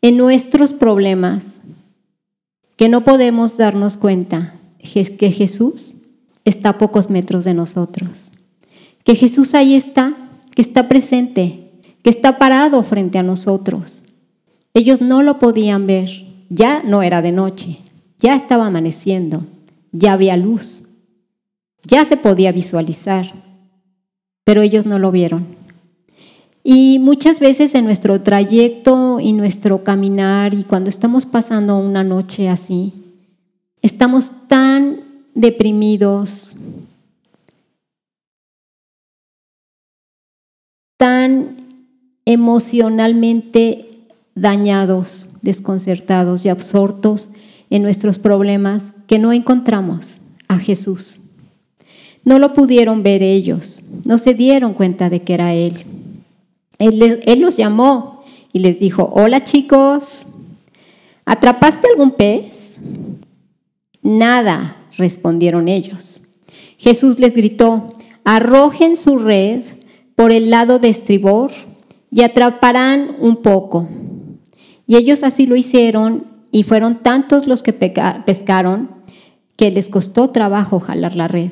en 0.00 0.16
nuestros 0.16 0.72
problemas 0.72 1.44
que 2.78 2.88
no 2.88 3.04
podemos 3.04 3.58
darnos 3.58 3.98
cuenta 3.98 4.54
que 4.78 5.30
Jesús 5.30 5.92
está 6.46 6.70
a 6.70 6.78
pocos 6.78 7.10
metros 7.10 7.44
de 7.44 7.52
nosotros, 7.52 8.30
que 9.04 9.14
Jesús 9.14 9.54
ahí 9.54 9.74
está, 9.74 10.14
que 10.54 10.62
está 10.62 10.88
presente, 10.88 11.70
que 12.02 12.08
está 12.08 12.38
parado 12.38 12.82
frente 12.82 13.18
a 13.18 13.22
nosotros. 13.22 14.04
Ellos 14.72 15.02
no 15.02 15.22
lo 15.22 15.38
podían 15.38 15.86
ver, 15.86 16.08
ya 16.48 16.82
no 16.82 17.02
era 17.02 17.20
de 17.20 17.32
noche, 17.32 17.80
ya 18.18 18.34
estaba 18.34 18.66
amaneciendo, 18.66 19.46
ya 19.92 20.12
había 20.12 20.36
luz, 20.36 20.82
ya 21.82 22.04
se 22.04 22.16
podía 22.16 22.52
visualizar, 22.52 23.32
pero 24.44 24.62
ellos 24.62 24.86
no 24.86 24.98
lo 24.98 25.10
vieron. 25.10 25.56
Y 26.64 26.98
muchas 26.98 27.40
veces 27.40 27.74
en 27.74 27.84
nuestro 27.84 28.20
trayecto 28.20 29.20
y 29.20 29.32
nuestro 29.32 29.84
caminar 29.84 30.54
y 30.54 30.64
cuando 30.64 30.90
estamos 30.90 31.24
pasando 31.24 31.78
una 31.78 32.04
noche 32.04 32.48
así, 32.48 32.92
estamos 33.80 34.32
tan 34.48 35.00
deprimidos, 35.34 36.54
tan 40.98 41.56
emocionalmente 42.24 43.88
dañados, 44.34 45.28
desconcertados 45.40 46.44
y 46.44 46.48
absortos 46.50 47.30
en 47.70 47.82
nuestros 47.82 48.18
problemas 48.18 48.94
que 49.06 49.18
no 49.18 49.32
encontramos 49.32 50.20
a 50.48 50.58
Jesús. 50.58 51.20
No 52.24 52.38
lo 52.38 52.52
pudieron 52.52 53.02
ver 53.02 53.22
ellos, 53.22 53.82
no 54.04 54.18
se 54.18 54.34
dieron 54.34 54.74
cuenta 54.74 55.10
de 55.10 55.22
que 55.22 55.34
era 55.34 55.54
Él. 55.54 55.84
Él, 56.78 57.40
los 57.40 57.56
llamó 57.56 58.24
y 58.52 58.60
les 58.60 58.78
dijo, 58.78 59.10
hola 59.14 59.44
chicos, 59.44 60.26
¿atrapaste 61.24 61.88
algún 61.88 62.12
pez? 62.12 62.76
Nada, 64.02 64.76
respondieron 64.96 65.68
ellos. 65.68 66.20
Jesús 66.76 67.18
les 67.18 67.34
gritó, 67.34 67.92
arrojen 68.24 68.96
su 68.96 69.18
red 69.18 69.62
por 70.14 70.30
el 70.30 70.50
lado 70.50 70.78
de 70.78 70.88
estribor 70.88 71.50
y 72.10 72.22
atraparán 72.22 73.16
un 73.18 73.42
poco. 73.42 73.88
Y 74.86 74.96
ellos 74.96 75.22
así 75.22 75.46
lo 75.46 75.56
hicieron 75.56 76.27
y 76.50 76.62
fueron 76.62 77.02
tantos 77.02 77.46
los 77.46 77.62
que 77.62 77.72
pescaron 77.72 78.90
que 79.56 79.70
les 79.70 79.88
costó 79.88 80.30
trabajo 80.30 80.80
jalar 80.80 81.16
la 81.16 81.28
red. 81.28 81.50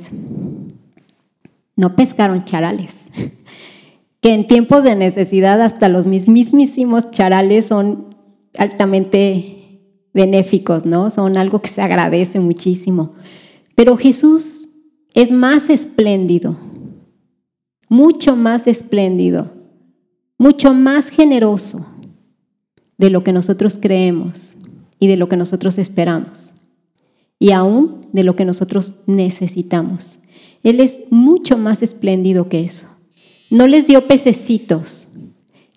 No 1.74 1.96
pescaron 1.96 2.44
charales, 2.44 2.94
que 4.20 4.32
en 4.32 4.46
tiempos 4.46 4.84
de 4.84 4.94
necesidad 4.94 5.60
hasta 5.60 5.88
los 5.88 6.06
mismísimos 6.06 7.10
charales 7.10 7.66
son 7.66 8.14
altamente 8.56 9.82
benéficos, 10.14 10.86
¿no? 10.86 11.10
Son 11.10 11.36
algo 11.36 11.60
que 11.60 11.68
se 11.68 11.82
agradece 11.82 12.40
muchísimo. 12.40 13.12
Pero 13.74 13.98
Jesús 13.98 14.70
es 15.12 15.30
más 15.30 15.68
espléndido, 15.68 16.56
mucho 17.88 18.36
más 18.36 18.66
espléndido, 18.66 19.52
mucho 20.38 20.72
más 20.72 21.10
generoso 21.10 21.86
de 22.96 23.10
lo 23.10 23.22
que 23.22 23.32
nosotros 23.32 23.78
creemos 23.80 24.56
y 24.98 25.08
de 25.08 25.16
lo 25.16 25.28
que 25.28 25.36
nosotros 25.36 25.78
esperamos 25.78 26.54
y 27.38 27.52
aún 27.52 28.08
de 28.12 28.24
lo 28.24 28.36
que 28.36 28.44
nosotros 28.44 28.94
necesitamos. 29.06 30.18
Él 30.62 30.80
es 30.80 31.00
mucho 31.10 31.58
más 31.58 31.82
espléndido 31.82 32.48
que 32.48 32.64
eso. 32.64 32.86
No 33.50 33.66
les 33.66 33.86
dio 33.86 34.06
pececitos, 34.06 35.08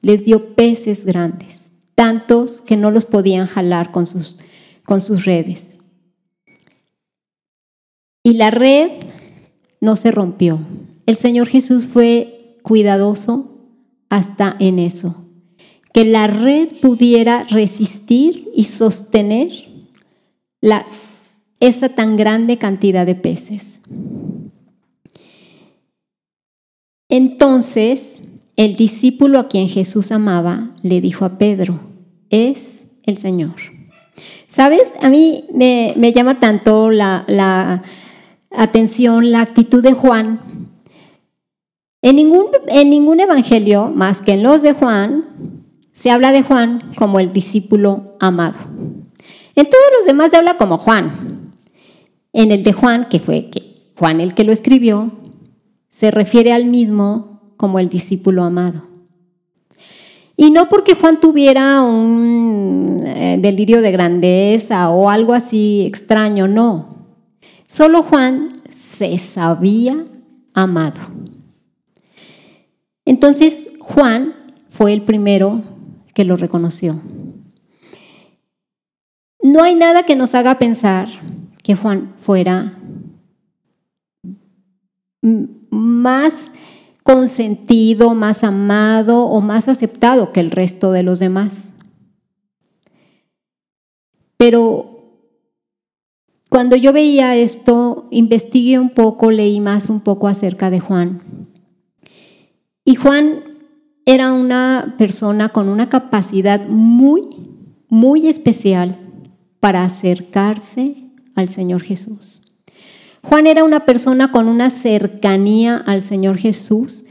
les 0.02 0.26
dio 0.26 0.56
peces 0.56 1.06
grandes, 1.06 1.72
tantos 1.96 2.62
que 2.62 2.78
no 2.78 2.92
los 2.92 3.06
podían 3.06 3.46
jalar 3.46 3.92
con 3.92 4.08
sus, 4.08 4.38
con 4.84 5.02
sus 5.02 5.26
redes. 5.26 5.78
Y 8.24 8.34
la 8.34 8.52
red 8.52 8.92
no 9.82 9.96
se 9.96 10.12
rompió. 10.12 10.60
el 11.06 11.18
Señor 11.18 11.48
Jesús 11.48 11.88
fue 11.88 12.58
cuidadoso 12.64 13.58
hasta 14.10 14.56
en 14.60 14.80
eso, 14.80 15.26
que 15.94 16.06
la 16.06 16.28
red 16.28 16.70
pudiera 16.82 17.46
resistir 17.50 18.50
y 18.56 18.66
sostener 18.66 19.52
la, 20.62 20.86
esa 21.60 21.90
tan 21.90 22.18
grande 22.18 22.58
cantidad 22.58 23.06
de 23.06 23.16
peces. 23.16 23.80
Entonces, 27.10 28.20
el 28.56 28.76
discípulo 28.76 29.40
a 29.40 29.48
quien 29.48 29.68
Jesús 29.68 30.12
amaba 30.12 30.72
le 30.84 31.02
dijo 31.02 31.26
a 31.26 31.38
Pedro, 31.38 31.80
es 32.30 32.84
el 33.04 33.18
Señor. 33.18 33.56
¿Sabes? 34.48 34.84
A 35.02 35.10
mí 35.10 35.46
me, 35.54 36.12
llama 36.14 36.40
tanto 36.40 36.92
la, 36.92 37.24
la, 37.28 37.82
atención 38.52 39.32
la 39.32 39.42
actitud 39.42 39.82
de 39.82 39.94
Juan. 39.94 40.40
En 42.02 42.16
ningún, 42.16 42.48
en 42.68 42.90
ningún 42.90 43.20
evangelio, 43.20 43.92
más 43.94 44.22
que 44.22 44.34
en 44.34 44.44
los 44.44 44.62
de 44.62 44.74
Juan, 44.74 45.59
se 46.00 46.12
habla 46.12 46.32
de 46.32 46.44
Juan 46.44 46.94
como 46.96 47.20
el 47.20 47.34
discípulo 47.34 48.16
amado. 48.22 48.56
En 49.54 49.66
todos 49.66 49.86
los 49.98 50.06
demás 50.06 50.32
se 50.32 50.38
habla 50.38 50.56
como 50.56 50.78
Juan. 50.78 51.52
En 52.32 52.54
el 52.54 52.64
de 52.64 52.72
Juan, 52.72 53.08
que 53.10 53.20
fue 53.20 53.52
Juan 53.98 54.22
el 54.22 54.34
que 54.34 54.46
lo 54.46 54.54
escribió, 54.54 55.12
se 55.90 56.10
refiere 56.10 56.54
al 56.54 56.64
mismo 56.64 57.52
como 57.58 57.80
el 57.80 57.90
discípulo 57.90 58.46
amado. 58.46 58.84
Y 60.38 60.52
no 60.52 60.70
porque 60.70 60.96
Juan 60.96 61.20
tuviera 61.20 61.82
un 61.82 63.04
eh, 63.06 63.38
delirio 63.38 63.82
de 63.82 63.92
grandeza 63.92 64.90
o 64.92 65.10
algo 65.10 65.34
así 65.34 65.86
extraño, 65.86 66.48
no. 66.48 66.96
Solo 67.68 68.04
Juan 68.04 68.62
se 68.90 69.18
sabía 69.18 69.98
amado. 70.54 71.02
Entonces 73.04 73.68
Juan 73.82 74.34
fue 74.70 74.94
el 74.94 75.02
primero 75.02 75.62
que 76.14 76.26
lo 76.26 76.38
reconoció. 76.38 77.00
No 79.42 79.64
hay 79.64 79.76
nada 79.76 80.04
que 80.04 80.16
nos 80.16 80.36
haga 80.36 80.60
pensar 80.60 81.08
que 81.64 81.76
Juan 81.76 82.14
fuera 82.20 82.74
más 85.70 86.52
consentido, 87.04 88.14
más 88.14 88.44
amado 88.44 89.26
o 89.26 89.42
más 89.42 89.68
aceptado 89.68 90.32
que 90.32 90.40
el 90.40 90.52
resto 90.52 90.92
de 90.92 91.04
los 91.04 91.20
demás. 91.20 91.70
Pero 94.38 95.00
cuando 96.50 96.76
yo 96.76 96.94
veía 96.94 97.36
esto, 97.36 98.08
investigué 98.10 98.80
un 98.80 98.90
poco, 98.90 99.32
leí 99.32 99.60
más 99.60 99.90
un 99.90 100.02
poco 100.02 100.28
acerca 100.28 100.70
de 100.70 100.80
Juan. 100.80 101.22
Y 102.84 102.96
Juan 102.96 103.49
era 104.12 104.34
una 104.34 104.96
persona 104.98 105.50
con 105.50 105.70
una 105.70 105.88
capacidad 105.88 106.68
muy, 106.68 107.28
muy 107.90 108.28
especial 108.28 108.98
para 109.60 109.84
acercarse 109.84 110.96
al 111.36 111.48
Señor 111.48 111.84
Jesús. 111.84 112.42
Juan 113.22 113.46
era 113.46 113.64
una 113.64 113.86
persona 113.86 114.32
con 114.32 114.48
una 114.48 114.72
cercanía 114.72 115.78
al 115.78 116.02
Señor 116.02 116.40
Jesús 116.40 117.06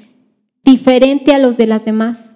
diferente 0.64 1.32
a 1.32 1.38
los 1.38 1.56
de 1.56 1.68
las 1.68 1.84
demás. 1.84 2.30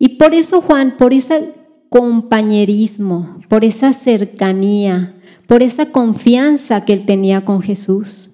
Y 0.00 0.16
por 0.16 0.34
eso 0.34 0.60
Juan, 0.60 0.96
por 0.96 1.12
ese 1.12 1.54
compañerismo, 1.90 3.38
por 3.48 3.64
esa 3.64 3.92
cercanía, 3.92 5.14
por 5.46 5.62
esa 5.62 5.92
confianza 5.92 6.84
que 6.84 6.92
él 6.92 7.06
tenía 7.06 7.44
con 7.44 7.62
Jesús, 7.62 8.30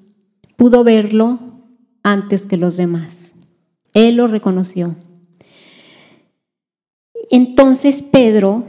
pudo 0.56 0.82
verlo 0.82 1.40
antes 2.02 2.46
que 2.46 2.56
los 2.56 2.78
demás. 2.78 3.24
Él 3.94 4.16
lo 4.16 4.26
reconoció. 4.26 4.96
Entonces 7.30 8.02
Pedro, 8.02 8.64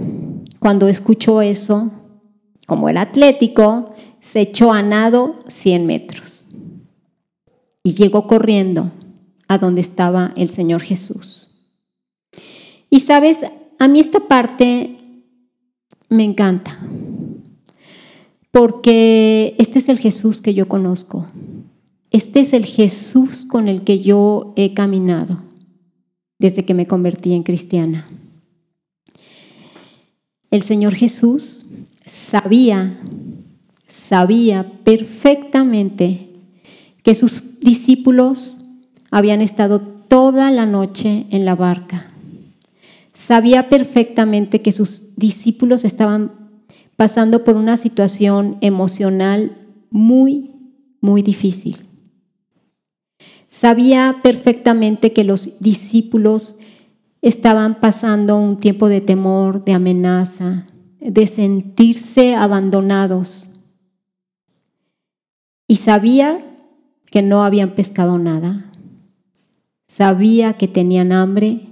cuando 0.60 0.88
escuchó 0.88 1.42
eso, 1.42 1.92
como 2.66 2.90
era 2.90 3.02
atlético, 3.02 3.94
se 4.22 4.42
echó 4.42 4.72
a 4.72 4.82
nado 4.82 5.36
100 5.48 5.86
metros 5.86 6.46
y 7.84 7.94
llegó 7.94 8.26
corriendo 8.28 8.92
a 9.48 9.58
donde 9.58 9.82
estaba 9.82 10.34
el 10.36 10.50
Señor 10.50 10.82
Jesús. 10.82 11.52
Y 12.90 13.02
sabes, 13.02 13.40
a 13.78 13.88
mí 13.88 14.00
esta 14.00 14.22
parte 14.22 14.98
me 16.10 16.24
encanta, 16.24 16.80
porque 18.52 19.56
este 19.58 19.80
es 19.80 19.90
el 19.90 20.00
Jesús 20.00 20.42
que 20.42 20.54
yo 20.54 20.68
conozco, 20.68 21.28
este 22.16 22.40
es 22.40 22.54
el 22.54 22.66
Jesús 22.66 23.44
con 23.44 23.68
el 23.68 23.84
que 23.84 24.00
yo 24.00 24.54
he 24.56 24.74
caminado 24.74 25.44
desde 26.40 26.64
que 26.64 26.74
me 26.74 26.88
convertí 26.88 27.34
en 27.34 27.44
cristiana. 27.44 28.08
El 30.50 30.64
Señor 30.64 30.96
Jesús 30.96 31.66
sabía 32.06 32.98
sabía 34.08 34.66
perfectamente 34.86 36.30
que 37.04 37.16
sus 37.16 37.60
discípulos 37.60 38.60
habían 39.12 39.42
estado 39.42 39.82
toda 39.82 40.52
la 40.52 40.66
noche 40.66 41.26
en 41.32 41.44
la 41.44 41.56
barca. 41.56 42.12
Sabía 43.14 43.68
perfectamente 43.68 44.62
que 44.62 44.72
sus 44.72 45.14
discípulos 45.18 45.84
estaban 45.84 46.32
pasando 46.96 47.44
por 47.44 47.58
una 47.58 47.76
situación 47.76 48.58
emocional 48.62 49.58
muy, 49.90 50.52
muy 51.02 51.22
difícil. 51.22 51.85
Sabía 53.58 54.18
perfectamente 54.22 55.14
que 55.14 55.24
los 55.24 55.62
discípulos 55.62 56.58
estaban 57.22 57.80
pasando 57.80 58.36
un 58.38 58.58
tiempo 58.58 58.90
de 58.90 59.00
temor, 59.00 59.64
de 59.64 59.72
amenaza, 59.72 60.68
de 61.00 61.26
sentirse 61.26 62.36
abandonados 62.36 63.50
y 65.70 65.78
sabía 65.78 66.46
que 67.10 67.22
no 67.22 67.46
habían 67.46 67.76
pescado 67.76 68.18
nada. 68.18 68.72
Sabía 69.88 70.58
que 70.58 70.68
tenían 70.68 71.14
hambre, 71.14 71.70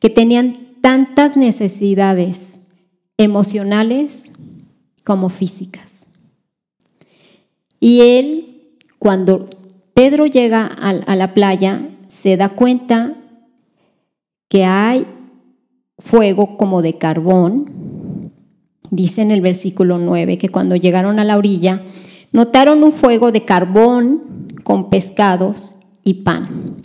que 0.00 0.10
tenían 0.10 0.78
tantas 0.80 1.36
necesidades 1.36 2.56
emocionales 3.18 4.24
como 5.04 5.28
físicas. 5.28 5.92
Y 7.78 8.00
él, 8.00 8.74
cuando 8.98 9.48
Pedro 9.98 10.26
llega 10.26 10.64
a, 10.64 11.16
la 11.16 11.34
playa, 11.34 11.80
se 12.08 12.36
da 12.36 12.50
cuenta 12.50 13.14
que 14.48 14.64
hay 14.64 15.04
fuego 15.98 16.56
como 16.56 16.82
de 16.82 16.98
carbón. 16.98 18.30
Dice 18.92 19.22
en 19.22 19.32
el 19.32 19.40
versículo 19.40 19.98
9 19.98 20.38
que 20.38 20.50
cuando 20.50 20.76
llegaron 20.76 21.18
a 21.18 21.24
la 21.24 21.36
orilla, 21.36 21.82
notaron 22.30 22.84
un 22.84 22.92
fuego 22.92 23.32
de 23.32 23.44
carbón 23.44 24.52
con 24.62 24.88
pescados 24.88 25.74
y 26.04 26.22
pan. 26.22 26.76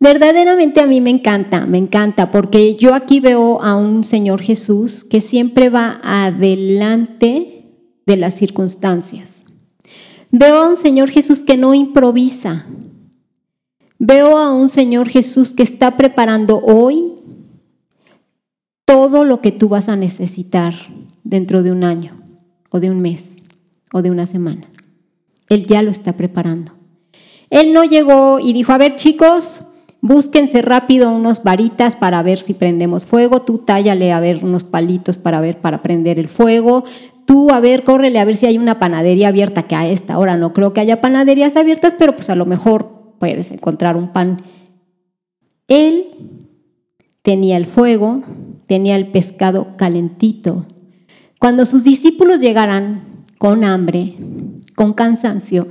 Verdaderamente 0.00 0.80
a 0.80 0.86
mí 0.86 1.02
me 1.02 1.10
encanta, 1.10 1.66
me 1.66 1.76
encanta, 1.76 2.30
porque 2.30 2.76
yo 2.76 2.94
aquí 2.94 3.20
veo 3.20 3.60
a 3.60 3.76
un 3.76 4.04
Señor 4.04 4.40
Jesús 4.40 5.04
que 5.04 5.20
siempre 5.20 5.68
va 5.68 6.00
adelante 6.02 7.66
de 8.06 8.16
las 8.16 8.32
circunstancias. 8.32 9.41
Veo 10.34 10.56
a 10.56 10.66
un 10.66 10.78
Señor 10.78 11.10
Jesús 11.10 11.42
que 11.42 11.58
no 11.58 11.74
improvisa. 11.74 12.64
Veo 13.98 14.38
a 14.38 14.54
un 14.54 14.70
Señor 14.70 15.10
Jesús 15.10 15.52
que 15.52 15.62
está 15.62 15.98
preparando 15.98 16.58
hoy 16.58 17.16
todo 18.86 19.24
lo 19.24 19.42
que 19.42 19.52
tú 19.52 19.68
vas 19.68 19.90
a 19.90 19.96
necesitar 19.96 20.74
dentro 21.22 21.62
de 21.62 21.70
un 21.70 21.84
año 21.84 22.22
o 22.70 22.80
de 22.80 22.90
un 22.90 23.00
mes 23.00 23.36
o 23.92 24.00
de 24.00 24.10
una 24.10 24.26
semana. 24.26 24.70
Él 25.50 25.66
ya 25.66 25.82
lo 25.82 25.90
está 25.90 26.14
preparando. 26.14 26.72
Él 27.50 27.74
no 27.74 27.84
llegó 27.84 28.40
y 28.40 28.54
dijo, 28.54 28.72
a 28.72 28.78
ver 28.78 28.96
chicos, 28.96 29.64
búsquense 30.00 30.62
rápido 30.62 31.10
unos 31.10 31.42
varitas 31.42 31.94
para 31.94 32.22
ver 32.22 32.38
si 32.38 32.54
prendemos 32.54 33.04
fuego, 33.04 33.42
tú 33.42 33.58
tállale 33.58 34.12
a 34.12 34.20
ver 34.20 34.42
unos 34.42 34.64
palitos 34.64 35.18
para 35.18 35.42
ver 35.42 35.60
para 35.60 35.82
prender 35.82 36.18
el 36.18 36.28
fuego, 36.28 36.84
tú 37.32 37.50
a 37.50 37.60
ver, 37.60 37.82
córrele 37.82 38.18
a 38.18 38.26
ver 38.26 38.36
si 38.36 38.44
hay 38.44 38.58
una 38.58 38.78
panadería 38.78 39.28
abierta, 39.28 39.62
que 39.62 39.74
a 39.74 39.88
esta 39.88 40.18
hora 40.18 40.36
no 40.36 40.52
creo 40.52 40.74
que 40.74 40.82
haya 40.82 41.00
panaderías 41.00 41.56
abiertas, 41.56 41.94
pero 41.98 42.14
pues 42.14 42.28
a 42.28 42.34
lo 42.34 42.44
mejor 42.44 43.14
puedes 43.18 43.50
encontrar 43.50 43.96
un 43.96 44.12
pan. 44.12 44.42
Él 45.66 46.08
tenía 47.22 47.56
el 47.56 47.64
fuego, 47.64 48.22
tenía 48.66 48.96
el 48.96 49.06
pescado 49.06 49.78
calentito. 49.78 50.66
Cuando 51.38 51.64
sus 51.64 51.84
discípulos 51.84 52.40
llegaran 52.40 53.24
con 53.38 53.64
hambre, 53.64 54.14
con 54.74 54.92
cansancio, 54.92 55.66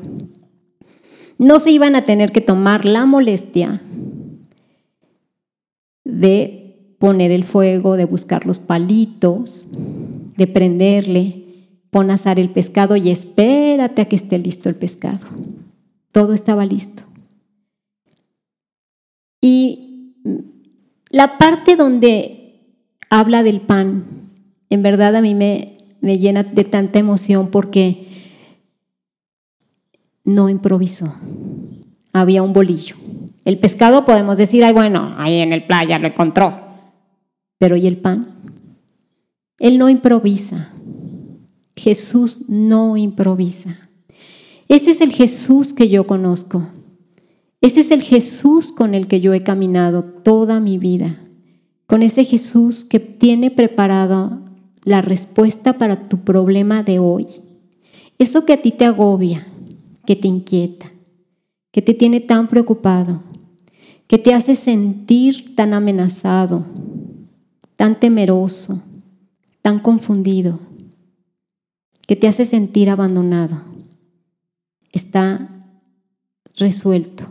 no 1.38 1.60
se 1.60 1.69
iban 1.69 1.95
a 1.95 2.04
tener 2.04 2.32
que 2.32 2.41
tomar 2.41 2.86
la 2.86 3.06
molestia 3.06 3.82
de 6.06 6.95
poner 6.97 7.30
el 7.30 7.43
fuego, 7.43 7.97
de 7.97 8.06
buscar 8.06 8.47
los 8.47 8.58
palitos, 8.58 9.67
de 10.38 10.47
prenderle, 10.47 11.40
pon 11.91 12.10
a 12.10 12.15
asar 12.15 12.39
el 12.39 12.49
pescado 12.49 12.95
y 12.95 13.12
espérate 13.12 14.01
a 14.01 14.06
que 14.06 14.15
esté 14.15 14.39
listo 14.39 14.69
el 14.69 14.75
pescado. 14.75 15.27
Todo 16.12 16.34
estaba 16.34 16.65
listo. 16.65 17.04
Y 19.41 20.15
la 21.10 21.38
parte 21.38 21.75
donde 21.75 22.63
habla 23.10 23.43
del 23.43 23.62
pan, 23.62 24.06
en 24.69 24.82
verdad 24.82 25.15
a 25.15 25.21
mí 25.21 25.36
me, 25.36 25.77
me 25.99 26.17
llena 26.17 26.43
de 26.43 26.63
tanta 26.63 26.97
emoción 26.97 27.51
porque 27.51 28.08
no 30.23 30.49
improvisó. 30.49 31.13
Había 32.13 32.41
un 32.41 32.54
bolillo. 32.54 32.95
El 33.43 33.58
pescado 33.58 34.06
podemos 34.06 34.38
decir, 34.38 34.63
ay, 34.63 34.73
bueno, 34.73 35.15
ahí 35.17 35.39
en 35.39 35.51
el 35.51 35.65
playa 35.65 35.99
lo 35.99 36.08
encontró. 36.08 36.60
Pero 37.58 37.75
¿y 37.75 37.88
el 37.88 37.97
pan? 37.97 38.36
Él 39.60 39.77
no 39.77 39.89
improvisa. 39.89 40.70
Jesús 41.75 42.49
no 42.49 42.97
improvisa. 42.97 43.89
Ese 44.67 44.91
es 44.91 45.01
el 45.01 45.12
Jesús 45.12 45.73
que 45.73 45.89
yo 45.89 46.07
conozco. 46.07 46.67
Ese 47.62 47.81
es 47.81 47.91
el 47.91 48.01
Jesús 48.01 48.71
con 48.71 48.95
el 48.95 49.07
que 49.07 49.21
yo 49.21 49.34
he 49.34 49.43
caminado 49.43 50.03
toda 50.03 50.60
mi 50.60 50.77
vida. 50.77 51.19
Con 51.88 52.03
ese 52.03 52.23
Jesús 52.23 52.86
que 52.86 52.99
tiene 52.99 53.51
preparado 53.51 54.39
la 54.84 55.01
respuesta 55.01 55.77
para 55.77 56.10
tu 56.10 56.19
problema 56.19 56.84
de 56.84 56.99
hoy. 56.99 57.27
Eso 58.17 58.45
que 58.45 58.53
a 58.53 58.62
ti 58.62 58.71
te 58.71 58.86
agobia, 58.86 59.47
que 60.05 60.15
te 60.15 60.27
inquieta, 60.27 60.91
que 61.71 61.81
te 61.81 61.93
tiene 61.93 62.19
tan 62.19 62.47
preocupado, 62.47 63.21
que 64.07 64.17
te 64.17 64.34
hace 64.34 64.55
sentir 64.55 65.55
tan 65.55 65.73
amenazado, 65.73 66.65
tan 67.75 67.99
temeroso, 67.99 68.81
tan 69.62 69.79
confundido, 69.79 70.60
que 72.12 72.17
te 72.17 72.28
hace 72.28 72.45
sentir 72.45 72.89
abandonado, 72.89 73.62
está 74.91 75.47
resuelto. 76.58 77.24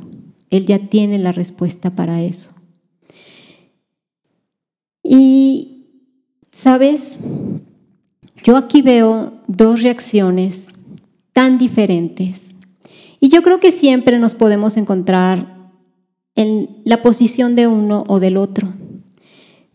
Él 0.48 0.64
ya 0.64 0.78
tiene 0.88 1.18
la 1.18 1.32
respuesta 1.32 1.90
para 1.90 2.22
eso. 2.22 2.50
Y, 5.02 5.84
¿sabes? 6.50 7.18
Yo 8.42 8.56
aquí 8.56 8.80
veo 8.80 9.34
dos 9.48 9.82
reacciones 9.82 10.68
tan 11.34 11.58
diferentes. 11.58 12.52
Y 13.20 13.28
yo 13.28 13.42
creo 13.42 13.60
que 13.60 13.72
siempre 13.72 14.18
nos 14.18 14.34
podemos 14.34 14.78
encontrar 14.78 15.72
en 16.36 16.80
la 16.86 17.02
posición 17.02 17.54
de 17.54 17.66
uno 17.66 18.04
o 18.08 18.18
del 18.18 18.38
otro. 18.38 18.72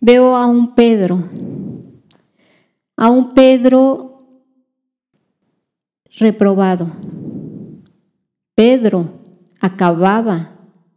Veo 0.02 0.36
a 0.36 0.48
un 0.48 0.74
Pedro, 0.74 1.30
a 2.98 3.12
un 3.12 3.36
Pedro 3.36 4.14
reprobado. 6.17 6.91
Pedro 8.56 9.10
acababa 9.60 10.51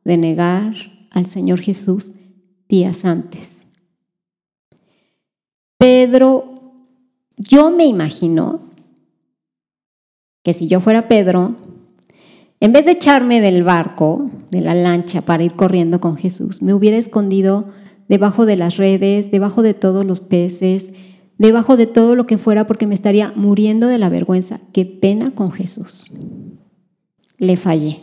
de 0.05 0.17
negar 0.17 0.75
al 1.11 1.27
Señor 1.27 1.61
Jesús 1.61 2.15
días 2.69 3.05
antes. 3.05 3.65
Pedro, 5.79 6.55
yo 7.37 7.71
me 7.71 7.87
imagino 7.87 8.61
que 10.43 10.55
si 10.55 10.69
yo 10.69 10.81
fuera 10.81 11.09
Pedro, 11.09 11.57
en 12.61 12.73
vez 12.73 12.87
de 12.87 12.93
echarme 12.93 13.41
del 13.41 13.63
barco, 13.63 14.31
de 14.51 14.61
la 14.61 14.75
lancha 14.75 15.23
para 15.23 15.45
ir 15.45 15.53
corriendo 15.53 16.01
con 16.01 16.17
Jesús, 16.17 16.63
me 16.63 16.75
hubiera 16.75 16.97
escondido 16.97 17.73
debajo 18.09 18.47
de 18.47 18.57
las 18.57 18.77
redes, 18.77 19.31
debajo 19.31 19.63
de 19.63 19.75
todos 19.75 20.05
los 20.05 20.21
peces, 20.21 20.93
debajo 21.39 21.77
de 21.77 21.87
todo 21.87 22.15
lo 22.15 22.27
que 22.27 22.37
fuera 22.37 22.67
porque 22.67 22.87
me 22.87 22.95
estaría 22.95 23.33
muriendo 23.35 23.87
de 23.87 23.99
la 23.99 24.09
vergüenza. 24.09 24.61
Qué 24.73 24.85
pena 24.85 25.31
con 25.31 25.53
Jesús. 25.53 26.11
Le 27.39 27.57
fallé. 27.57 28.01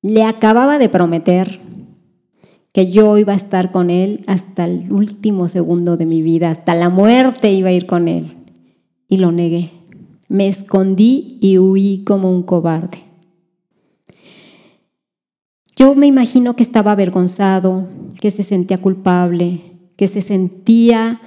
Le 0.00 0.22
acababa 0.22 0.78
de 0.78 0.88
prometer 0.88 1.60
que 2.72 2.90
yo 2.90 3.18
iba 3.18 3.32
a 3.32 3.36
estar 3.36 3.70
con 3.70 3.90
él 3.90 4.24
hasta 4.26 4.64
el 4.64 4.92
último 4.92 5.48
segundo 5.48 5.96
de 5.96 6.06
mi 6.06 6.22
vida, 6.22 6.50
hasta 6.50 6.74
la 6.74 6.88
muerte 6.88 7.52
iba 7.52 7.68
a 7.68 7.72
ir 7.72 7.86
con 7.86 8.08
él. 8.08 8.32
Y 9.08 9.18
lo 9.18 9.32
negué. 9.32 9.70
Me 10.28 10.48
escondí 10.48 11.38
y 11.40 11.58
huí 11.58 12.02
como 12.04 12.30
un 12.32 12.42
cobarde. 12.42 12.98
Yo 15.76 15.94
me 15.94 16.06
imagino 16.06 16.56
que 16.56 16.62
estaba 16.62 16.92
avergonzado, 16.92 17.88
que 18.20 18.30
se 18.30 18.44
sentía 18.44 18.80
culpable, 18.80 19.60
que 19.96 20.08
se 20.08 20.22
sentía 20.22 21.20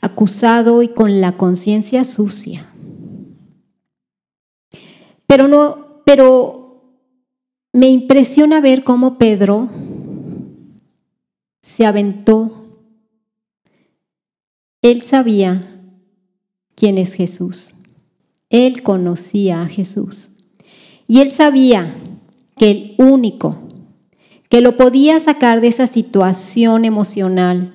acusado 0.00 0.82
y 0.82 0.88
con 0.88 1.20
la 1.20 1.36
conciencia 1.36 2.04
sucia. 2.04 2.66
Pero 5.26 5.48
no, 5.48 6.02
pero 6.04 6.68
me 7.72 7.90
impresiona 7.90 8.60
ver 8.60 8.84
cómo 8.84 9.18
Pedro 9.18 9.68
se 11.62 11.84
aventó. 11.84 12.64
Él 14.82 15.02
sabía 15.02 15.80
quién 16.74 16.98
es 16.98 17.12
Jesús. 17.12 17.74
Él 18.50 18.82
conocía 18.82 19.62
a 19.62 19.66
Jesús. 19.66 20.30
Y 21.06 21.20
él 21.20 21.30
sabía 21.30 21.94
que 22.56 22.70
el 22.70 22.94
único 22.98 23.58
que 24.48 24.60
lo 24.60 24.76
podía 24.76 25.20
sacar 25.20 25.60
de 25.60 25.68
esa 25.68 25.86
situación 25.86 26.84
emocional 26.84 27.72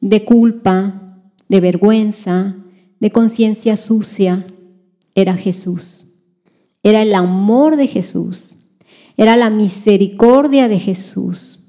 de 0.00 0.24
culpa, 0.24 1.03
de 1.48 1.60
vergüenza, 1.60 2.56
de 3.00 3.10
conciencia 3.10 3.76
sucia, 3.76 4.46
era 5.14 5.34
Jesús. 5.34 6.04
Era 6.82 7.02
el 7.02 7.14
amor 7.14 7.76
de 7.76 7.86
Jesús. 7.86 8.56
Era 9.16 9.36
la 9.36 9.50
misericordia 9.50 10.68
de 10.68 10.80
Jesús. 10.80 11.60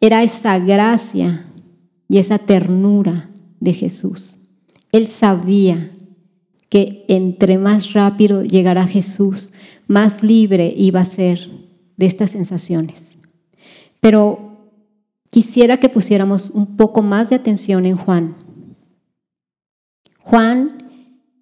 Era 0.00 0.22
esa 0.22 0.58
gracia 0.58 1.52
y 2.08 2.18
esa 2.18 2.38
ternura 2.38 3.30
de 3.60 3.74
Jesús. 3.74 4.36
Él 4.92 5.08
sabía 5.08 5.90
que 6.68 7.04
entre 7.08 7.58
más 7.58 7.92
rápido 7.92 8.44
llegara 8.44 8.86
Jesús, 8.86 9.52
más 9.86 10.22
libre 10.22 10.72
iba 10.76 11.00
a 11.00 11.04
ser 11.04 11.50
de 11.96 12.06
estas 12.06 12.30
sensaciones. 12.30 13.16
Pero 14.00 14.47
quisiera 15.30 15.78
que 15.78 15.88
pusiéramos 15.88 16.50
un 16.50 16.76
poco 16.76 17.02
más 17.02 17.30
de 17.30 17.36
atención 17.36 17.86
en 17.86 17.96
Juan. 17.96 18.36
Juan, 20.20 20.90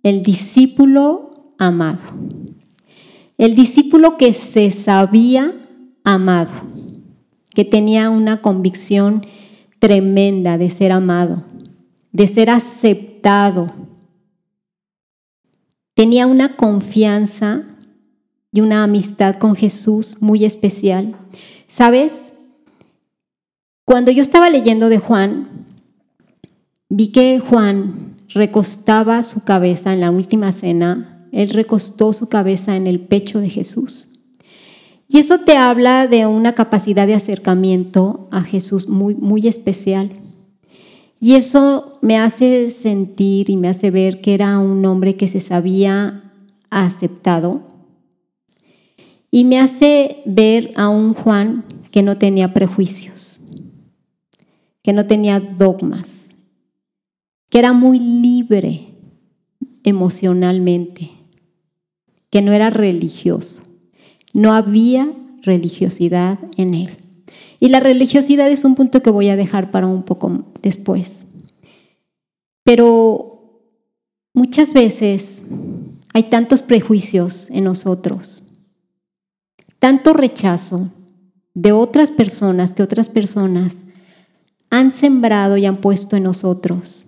el 0.03 0.22
discípulo 0.22 1.31
amado. 1.59 2.01
El 3.38 3.55
discípulo 3.55 4.16
que 4.16 4.33
se 4.33 4.70
sabía 4.70 5.53
amado, 6.05 6.53
que 7.51 7.64
tenía 7.64 8.09
una 8.11 8.40
convicción 8.40 9.27
tremenda 9.79 10.57
de 10.57 10.70
ser 10.70 10.92
amado, 10.92 11.44
de 12.12 12.27
ser 12.29 12.49
aceptado. 12.49 13.72
Tenía 15.94 16.27
una 16.27 16.57
confianza 16.57 17.64
y 18.53 18.61
una 18.61 18.85
amistad 18.85 19.37
con 19.37 19.55
Jesús 19.55 20.16
muy 20.20 20.44
especial. 20.44 21.16
¿Sabes? 21.68 22.26
Cuando 23.87 24.11
yo 24.11 24.20
estaba 24.20 24.51
leyendo 24.51 24.88
de 24.88 24.99
Juan, 24.99 25.46
vi 26.88 27.12
que 27.12 27.38
Juan 27.38 28.16
recostaba 28.31 29.22
su 29.22 29.44
cabeza 29.44 29.92
en 29.92 30.01
la 30.01 30.11
última 30.11 30.51
cena, 30.51 31.29
él 31.31 31.51
recostó 31.51 32.12
su 32.12 32.29
cabeza 32.29 32.75
en 32.75 32.88
el 32.88 32.99
pecho 32.99 33.38
de 33.38 33.49
Jesús. 33.49 34.09
Y 35.07 35.18
eso 35.18 35.38
te 35.38 35.57
habla 35.57 36.09
de 36.09 36.27
una 36.27 36.53
capacidad 36.57 37.07
de 37.07 37.14
acercamiento 37.14 38.27
a 38.33 38.42
Jesús 38.42 38.88
muy, 38.88 39.14
muy 39.14 39.46
especial. 39.46 40.11
Y 41.20 41.35
eso 41.35 42.01
me 42.03 42.18
hace 42.18 42.70
sentir 42.70 43.51
y 43.51 43.57
me 43.57 43.68
hace 43.68 43.92
ver 43.92 44.20
que 44.20 44.35
era 44.35 44.59
un 44.59 44.85
hombre 44.85 45.14
que 45.14 45.29
se 45.29 45.38
sabía 45.38 46.33
aceptado. 46.70 47.62
Y 49.31 49.44
me 49.44 49.61
hace 49.61 50.22
ver 50.25 50.72
a 50.75 50.88
un 50.88 51.14
Juan 51.14 51.64
que 51.92 52.03
no 52.03 52.18
tenía 52.18 52.53
prejuicios 52.53 53.15
que 54.87 54.92
no 54.92 55.05
tenía 55.05 55.40
dogmas, 55.40 56.07
que 57.51 57.59
era 57.59 57.72
muy 57.72 57.99
libre 57.99 58.94
emocionalmente, 59.83 61.11
que 62.31 62.40
no 62.40 62.53
era 62.53 62.70
religioso. 62.70 63.64
No 64.33 64.53
había 64.53 65.11
religiosidad 65.42 66.38
en 66.57 66.75
él. 66.75 66.90
Y 67.59 67.70
la 67.70 67.81
religiosidad 67.81 68.49
es 68.49 68.64
un 68.64 68.77
punto 68.77 69.03
que 69.03 69.11
voy 69.11 69.29
a 69.29 69.35
dejar 69.35 69.72
para 69.72 69.88
un 69.88 70.05
poco 70.05 70.44
después. 70.62 71.25
Pero 72.62 73.59
muchas 74.35 74.72
veces 74.72 75.42
hay 76.14 76.31
tantos 76.31 76.62
prejuicios 76.62 77.51
en 77.51 77.64
nosotros, 77.64 78.40
tanto 79.81 80.12
rechazo 80.12 80.92
de 81.55 81.72
otras 81.72 82.12
personas 82.12 82.72
que 82.72 82.85
otras 82.85 83.09
personas 83.09 83.75
han 84.77 84.93
sembrado 84.93 85.57
y 85.57 85.65
han 85.65 85.79
puesto 85.79 86.17
en 86.17 86.25
nosotros. 86.25 87.07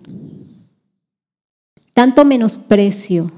Tanto 1.93 2.25
menosprecio, 2.25 3.31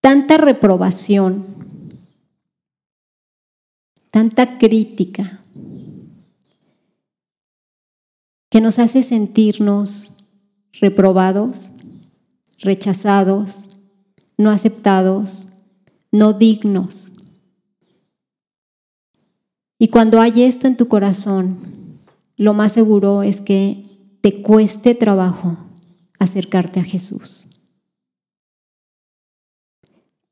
tanta 0.00 0.36
reprobación, 0.36 1.44
tanta 4.12 4.58
crítica, 4.58 5.40
que 8.48 8.60
nos 8.60 8.78
hace 8.78 9.02
sentirnos 9.02 10.12
reprobados, 10.74 11.72
rechazados, 12.58 13.70
no 14.38 14.50
aceptados, 14.50 15.48
no 16.12 16.32
dignos. 16.32 17.10
Y 19.78 19.88
cuando 19.88 20.20
hay 20.20 20.42
esto 20.42 20.66
en 20.66 20.76
tu 20.76 20.88
corazón, 20.88 21.58
lo 22.36 22.54
más 22.54 22.72
seguro 22.72 23.22
es 23.22 23.40
que 23.40 23.82
te 24.20 24.42
cueste 24.42 24.94
trabajo 24.94 25.56
acercarte 26.18 26.80
a 26.80 26.84
Jesús. 26.84 27.46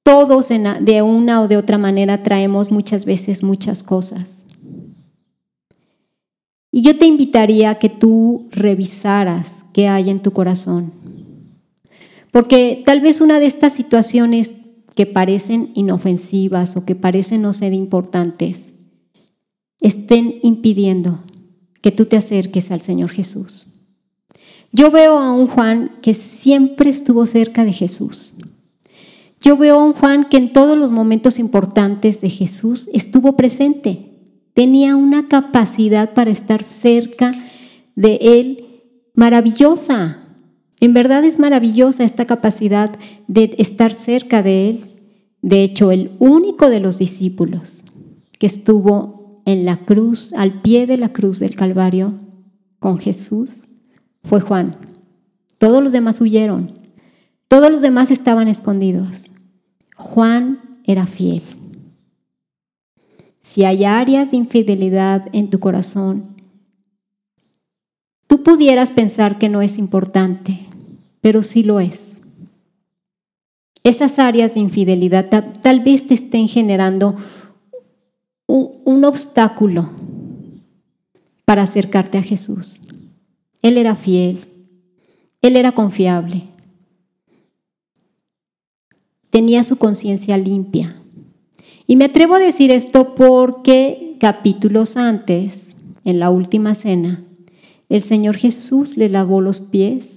Todos 0.03 0.49
de 0.49 1.03
una 1.03 1.41
o 1.41 1.49
de 1.49 1.57
otra 1.57 1.79
manera 1.79 2.23
traemos 2.23 2.71
muchas 2.71 3.05
veces 3.05 3.43
muchas 3.43 3.83
cosas. 3.83 4.45
Y 6.71 6.83
yo 6.83 6.99
te 6.99 7.07
invitaría 7.07 7.71
a 7.71 7.75
que 7.79 7.89
tú 7.89 8.49
revisaras 8.51 9.65
qué 9.73 9.89
hay 9.89 10.11
en 10.11 10.21
tu 10.21 10.33
corazón. 10.33 10.93
Porque 12.31 12.83
tal 12.87 13.01
vez 13.01 13.21
una 13.21 13.39
de 13.39 13.47
estas 13.47 13.75
situaciones 13.75 14.53
que 14.97 15.07
parecen 15.07 15.71
inofensivas 15.75 16.77
o 16.77 16.85
que 16.85 16.95
parecen 16.95 17.43
no 17.43 17.53
ser 17.53 17.75
importantes 17.75 18.72
estén 19.83 20.37
impidiendo 20.43 21.21
que 21.83 21.91
tú 21.91 22.07
te 22.07 22.17
acerques 22.17 22.71
al 22.71 22.81
Señor 22.81 23.11
Jesús. 23.11 23.67
Yo 24.73 24.91
veo 24.91 25.19
a 25.19 25.33
un 25.33 25.49
Juan 25.49 25.91
que 26.01 26.15
siempre 26.15 26.89
estuvo 26.89 27.27
cerca 27.27 27.65
de 27.65 27.73
Jesús. 27.73 28.33
Yo 29.41 29.57
veo 29.57 29.79
a 29.79 29.85
un 29.85 29.93
Juan 29.93 30.25
que 30.25 30.39
en 30.39 30.53
todos 30.53 30.79
los 30.79 30.91
momentos 30.91 31.39
importantes 31.39 32.21
de 32.21 32.31
Jesús 32.31 32.89
estuvo 32.93 33.37
presente. 33.37 34.13
Tenía 34.55 34.97
una 34.97 35.29
capacidad 35.29 36.15
para 36.15 36.31
estar 36.31 36.63
cerca 36.63 37.33
de 37.97 38.19
Él 38.23 38.67
maravillosa. 39.15 40.19
En 40.81 40.95
verdad 40.95 41.25
es 41.25 41.39
maravillosa 41.39 42.05
esta 42.05 42.27
capacidad 42.27 42.99
de 43.27 43.55
estar 43.59 43.93
cerca 43.93 44.43
de 44.43 44.71
Él. 44.71 44.81
De 45.43 45.65
hecho, 45.65 45.91
el 45.91 46.13
único 46.19 46.71
de 46.71 46.81
los 46.81 46.99
discípulos 46.99 47.83
que 48.39 48.47
estuvo 48.47 49.22
en 49.45 49.65
la 49.65 49.79
cruz, 49.79 50.33
al 50.35 50.61
pie 50.63 50.87
de 50.87 50.97
la 50.97 51.13
cruz 51.13 51.39
del 51.39 51.57
Calvario, 51.57 52.15
con 52.79 52.99
Jesús, 52.99 53.65
fue 54.23 54.41
Juan. 54.41 54.77
Todos 55.59 55.83
los 55.83 55.93
demás 55.93 56.21
huyeron. 56.21 56.79
Todos 57.49 57.71
los 57.71 57.81
demás 57.81 58.11
estaban 58.11 58.49
escondidos. 58.49 59.31
Juan 59.97 60.81
era 60.85 61.07
fiel. 61.07 61.43
Si 63.43 63.65
hay 63.65 63.85
áreas 63.85 64.31
de 64.31 64.39
infidelidad 64.39 65.29
en 65.33 65.51
tu 65.51 65.61
corazón, 65.61 66.43
tú 68.27 68.43
pudieras 68.43 68.91
pensar 68.91 69.39
que 69.39 69.49
no 69.49 69.61
es 69.61 69.79
importante, 69.79 70.61
pero 71.21 71.43
sí 71.43 71.63
lo 71.63 71.81
es 71.81 72.13
esas 73.85 74.19
áreas 74.19 74.55
de 74.55 74.61
infidelidad 74.61 75.29
tal, 75.61 75.81
vez 75.81 76.07
te 76.07 76.15
estén 76.15 76.49
generando 76.49 77.17
un, 78.53 79.05
obstáculo 79.05 79.91
para 81.45 81.63
acercarte 81.63 82.19
a 82.19 82.23
Jesús. 82.23 82.81
Él 83.63 83.79
era 83.79 83.97
fiel, 83.97 84.39
él 85.41 85.57
era 85.57 85.73
confiable, 85.73 86.43
tenía 89.31 89.65
su 89.65 89.77
conciencia 89.77 90.37
limpia. 90.37 90.97
Y 91.87 91.97
me 91.97 92.07
atrevo 92.07 92.35
a 92.35 92.39
decir 92.39 92.71
esto 92.71 93.15
porque 93.15 94.17
capítulos 94.21 94.97
antes, 94.97 95.75
en 96.05 96.19
la 96.19 96.31
última 96.31 96.75
cena, 96.75 97.25
el 97.89 98.03
Señor 98.03 98.37
Jesús 98.37 98.97
le 98.97 99.09
lavó 99.09 99.41
los 99.41 99.61
pies 99.61 100.09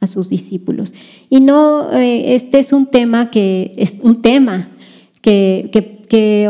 a 0.00 0.06
sus 0.06 0.28
discípulos. 0.28 0.92
Y 1.30 1.40
no, 1.40 1.92
eh, 1.92 2.34
este 2.34 2.58
es 2.58 2.72
un 2.72 2.86
tema 2.86 3.30
que 3.30 3.72
es 3.76 3.96
un 4.00 4.22
tema 4.22 4.68
que, 5.20 5.70
que, 5.72 5.93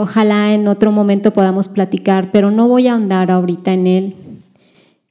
ojalá 0.01 0.55
en 0.55 0.69
otro 0.69 0.93
momento 0.93 1.33
podamos 1.33 1.69
platicar, 1.69 2.31
pero 2.33 2.51
no 2.51 2.69
voy 2.69 2.89
a 2.89 2.95
ahondar 2.95 3.31
ahorita 3.31 3.73
en 3.73 3.87
él. 3.87 4.15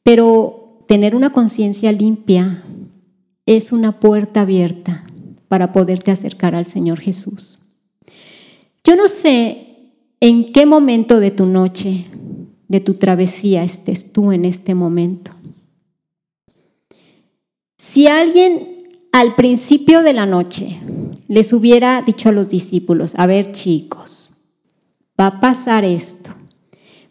Pero 0.04 0.84
tener 0.88 1.16
una 1.16 1.32
conciencia 1.32 1.92
limpia 1.92 2.64
es 3.46 3.72
una 3.72 4.00
puerta 4.00 4.42
abierta 4.42 5.06
para 5.48 5.72
poderte 5.72 6.12
acercar 6.12 6.56
al 6.56 6.66
Señor 6.66 7.00
Jesús. 7.00 7.60
Yo 8.84 8.96
no 8.96 9.08
sé 9.08 9.68
en 10.20 10.52
qué 10.52 10.66
momento 10.66 11.20
de 11.20 11.32
tu 11.32 11.46
noche, 11.46 12.06
de 12.68 12.80
tu 12.80 12.96
travesía 12.96 13.64
estés 13.64 14.12
tú 14.12 14.32
en 14.32 14.46
este 14.46 14.76
momento. 14.76 15.32
Si 17.78 18.08
alguien 18.08 18.70
al 19.12 19.36
principio 19.36 20.02
de 20.02 20.14
la 20.14 20.26
noche 20.26 20.80
les 21.28 21.54
hubiera 21.54 22.02
dicho 22.02 22.30
a 22.30 22.32
los 22.32 22.50
discípulos, 22.50 23.14
a 23.16 23.28
ver 23.28 23.52
chicos, 23.52 24.13
va 25.20 25.28
a 25.28 25.40
pasar 25.40 25.86
esto, 25.86 26.32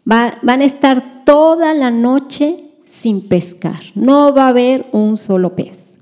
van 0.05 0.61
a 0.61 0.65
estar 0.65 1.23
toda 1.25 1.73
la 1.73 1.91
noche 1.91 2.63
sin 2.85 3.27
pescar, 3.27 3.81
no 3.95 4.33
va 4.33 4.45
a 4.45 4.49
haber 4.49 4.85
un 4.91 5.17
solo 5.17 5.55
pez. 5.55 5.93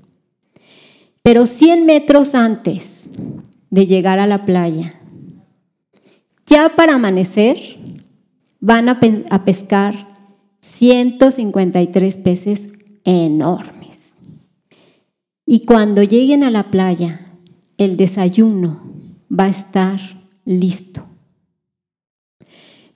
Pero 1.22 1.46
100 1.46 1.86
metros 1.86 2.34
antes 2.34 3.04
de 3.70 3.86
llegar 3.86 4.18
a 4.18 4.26
la 4.26 4.44
playa, 4.44 4.94
ya 6.46 6.70
para 6.76 6.94
amanecer, 6.96 7.78
van 8.60 8.88
a, 8.88 9.00
a 9.30 9.44
pescar 9.44 10.08
153 10.60 12.16
peces 12.18 12.68
enormes. 13.04 14.12
Y 15.46 15.64
cuando 15.64 16.02
lleguen 16.02 16.44
a 16.44 16.50
la 16.50 16.70
playa, 16.70 17.32
el 17.78 17.96
desayuno 17.96 18.82
va 19.30 19.44
a 19.44 19.48
estar 19.48 20.00
listo. 20.44 21.06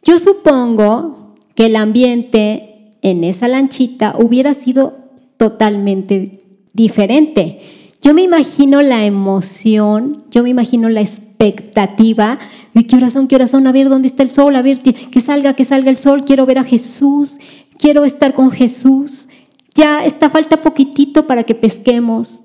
Yo 0.07 0.21
supongo 0.21 1.35
que 1.57 1.67
el 1.67 1.75
ambiente 1.75 2.95
en 3.03 3.25
esa 3.25 3.49
lanchita 3.49 4.15
hubiera 4.17 4.55
sido 4.55 4.97
totalmente 5.37 6.45
diferente. 6.73 7.61
Yo 8.01 8.15
me 8.15 8.23
imagino 8.23 8.83
la 8.83 9.05
emoción, 9.05 10.23
yo 10.31 10.45
me 10.45 10.51
imagino 10.51 10.89
la 10.89 11.01
expectativa 11.01 12.39
de 12.73 12.87
qué 12.87 12.95
horas 12.95 13.15
son, 13.15 13.27
qué 13.27 13.35
horas 13.35 13.51
son, 13.51 13.67
a 13.67 13.73
ver 13.73 13.89
dónde 13.89 14.07
está 14.07 14.23
el 14.23 14.31
sol, 14.31 14.55
a 14.55 14.63
ver 14.63 14.81
que 14.81 15.21
salga, 15.21 15.55
que 15.55 15.65
salga 15.65 15.91
el 15.91 15.99
sol, 15.99 16.25
quiero 16.25 16.47
ver 16.47 16.59
a 16.59 16.65
Jesús, 16.65 17.39
quiero 17.77 18.05
estar 18.05 18.33
con 18.33 18.53
Jesús. 18.53 19.27
Ya 19.75 20.05
está 20.05 20.31
falta 20.31 20.63
poquitito 20.63 21.27
para 21.27 21.43
que 21.43 21.57
pesquemos. 21.57 22.43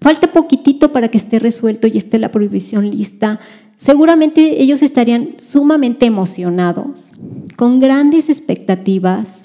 Falta 0.00 0.32
poquitito 0.32 0.92
para 0.92 1.08
que 1.08 1.18
esté 1.18 1.38
resuelto 1.38 1.86
y 1.86 1.98
esté 1.98 2.18
la 2.18 2.32
prohibición 2.32 2.90
lista. 2.90 3.38
Seguramente 3.76 4.62
ellos 4.62 4.80
estarían 4.82 5.34
sumamente 5.38 6.06
emocionados, 6.06 7.12
con 7.56 7.80
grandes 7.80 8.30
expectativas, 8.30 9.42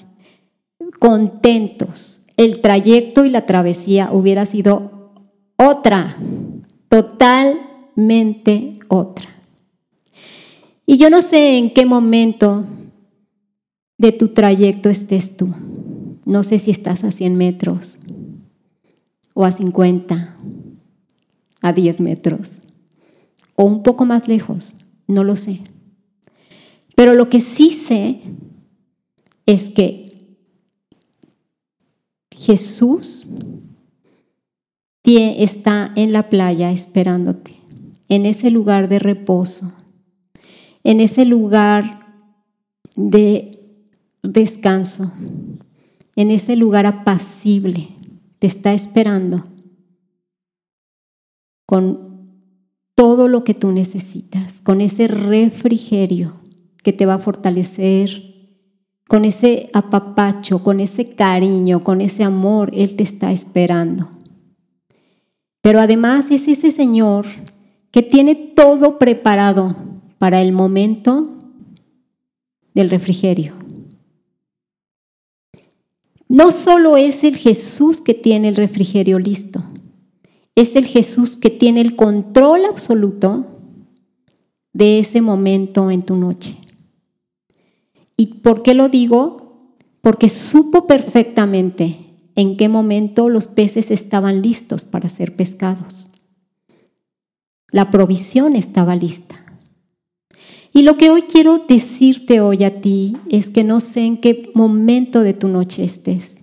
contentos. 0.98 2.22
El 2.38 2.60
trayecto 2.60 3.24
y 3.26 3.30
la 3.30 3.44
travesía 3.46 4.10
hubiera 4.12 4.46
sido 4.46 5.12
otra, 5.56 6.16
totalmente 6.88 8.78
otra. 8.88 9.28
Y 10.86 10.96
yo 10.96 11.10
no 11.10 11.20
sé 11.20 11.58
en 11.58 11.70
qué 11.70 11.84
momento 11.84 12.64
de 13.98 14.12
tu 14.12 14.28
trayecto 14.28 14.88
estés 14.88 15.36
tú. 15.36 15.52
No 16.24 16.44
sé 16.44 16.58
si 16.58 16.70
estás 16.70 17.04
a 17.04 17.10
100 17.10 17.36
metros 17.36 17.98
o 19.36 19.44
a 19.44 19.52
50, 19.52 20.36
a 21.60 21.72
10 21.72 22.00
metros 22.00 22.62
o 23.54 23.64
un 23.64 23.82
poco 23.82 24.06
más 24.06 24.26
lejos, 24.26 24.74
no 25.06 25.22
lo 25.24 25.36
sé. 25.36 25.60
Pero 26.94 27.14
lo 27.14 27.28
que 27.28 27.40
sí 27.40 27.70
sé 27.70 28.20
es 29.44 29.70
que 29.70 30.36
Jesús 32.30 33.26
está 35.14 35.92
en 35.94 36.12
la 36.12 36.28
playa 36.28 36.72
esperándote, 36.72 37.52
en 38.08 38.26
ese 38.26 38.50
lugar 38.50 38.88
de 38.88 38.98
reposo, 38.98 39.72
en 40.82 41.00
ese 41.00 41.24
lugar 41.24 42.06
de 42.96 43.58
descanso, 44.22 45.12
en 46.16 46.30
ese 46.30 46.56
lugar 46.56 46.86
apacible, 46.86 47.90
te 48.38 48.46
está 48.46 48.72
esperando 48.74 49.44
con 51.66 52.06
todo 52.94 53.28
lo 53.28 53.44
que 53.44 53.54
tú 53.54 53.72
necesitas, 53.72 54.60
con 54.62 54.80
ese 54.80 55.08
refrigerio 55.08 56.34
que 56.82 56.92
te 56.92 57.06
va 57.06 57.14
a 57.14 57.18
fortalecer, 57.18 58.22
con 59.08 59.24
ese 59.24 59.70
apapacho, 59.72 60.62
con 60.62 60.80
ese 60.80 61.14
cariño, 61.14 61.84
con 61.84 62.00
ese 62.00 62.24
amor, 62.24 62.70
Él 62.74 62.96
te 62.96 63.02
está 63.02 63.32
esperando. 63.32 64.08
Pero 65.60 65.80
además 65.80 66.30
es 66.30 66.48
ese 66.48 66.70
Señor 66.70 67.26
que 67.90 68.02
tiene 68.02 68.34
todo 68.34 68.98
preparado 68.98 69.76
para 70.18 70.40
el 70.40 70.52
momento 70.52 71.28
del 72.74 72.90
refrigerio. 72.90 73.65
No 76.28 76.50
solo 76.50 76.96
es 76.96 77.22
el 77.24 77.36
Jesús 77.36 78.00
que 78.00 78.14
tiene 78.14 78.48
el 78.48 78.56
refrigerio 78.56 79.18
listo, 79.18 79.62
es 80.54 80.74
el 80.74 80.86
Jesús 80.86 81.36
que 81.36 81.50
tiene 81.50 81.80
el 81.80 81.94
control 81.94 82.64
absoluto 82.64 83.46
de 84.72 84.98
ese 84.98 85.20
momento 85.20 85.90
en 85.90 86.02
tu 86.02 86.16
noche. 86.16 86.56
¿Y 88.16 88.40
por 88.40 88.62
qué 88.62 88.74
lo 88.74 88.88
digo? 88.88 89.76
Porque 90.00 90.28
supo 90.28 90.86
perfectamente 90.86 92.06
en 92.34 92.56
qué 92.56 92.68
momento 92.68 93.28
los 93.28 93.46
peces 93.46 93.90
estaban 93.90 94.42
listos 94.42 94.84
para 94.84 95.08
ser 95.08 95.36
pescados. 95.36 96.08
La 97.70 97.90
provisión 97.90 98.56
estaba 98.56 98.94
lista. 98.94 99.45
Y 100.76 100.82
lo 100.82 100.98
que 100.98 101.08
hoy 101.08 101.22
quiero 101.22 101.64
decirte 101.66 102.42
hoy 102.42 102.62
a 102.62 102.82
ti 102.82 103.16
es 103.30 103.48
que 103.48 103.64
no 103.64 103.80
sé 103.80 104.04
en 104.04 104.18
qué 104.18 104.50
momento 104.54 105.22
de 105.22 105.32
tu 105.32 105.48
noche 105.48 105.82
estés. 105.82 106.34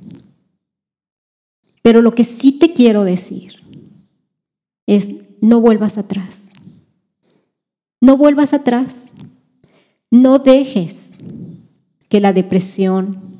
Pero 1.83 2.01
lo 2.01 2.15
que 2.15 2.23
sí 2.23 2.51
te 2.51 2.73
quiero 2.73 3.03
decir 3.03 3.61
es 4.87 5.09
no 5.39 5.61
vuelvas 5.61 5.99
atrás. 5.99 6.49
No 8.01 8.17
vuelvas 8.17 8.55
atrás. 8.55 8.95
No 10.09 10.39
dejes 10.39 11.11
que 12.09 12.19
la 12.19 12.33
depresión, 12.33 13.37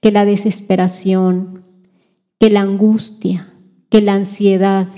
que 0.00 0.12
la 0.12 0.24
desesperación, 0.24 1.62
que 2.40 2.48
la 2.48 2.62
angustia, 2.62 3.52
que 3.90 4.00
la 4.00 4.14
ansiedad 4.14 4.88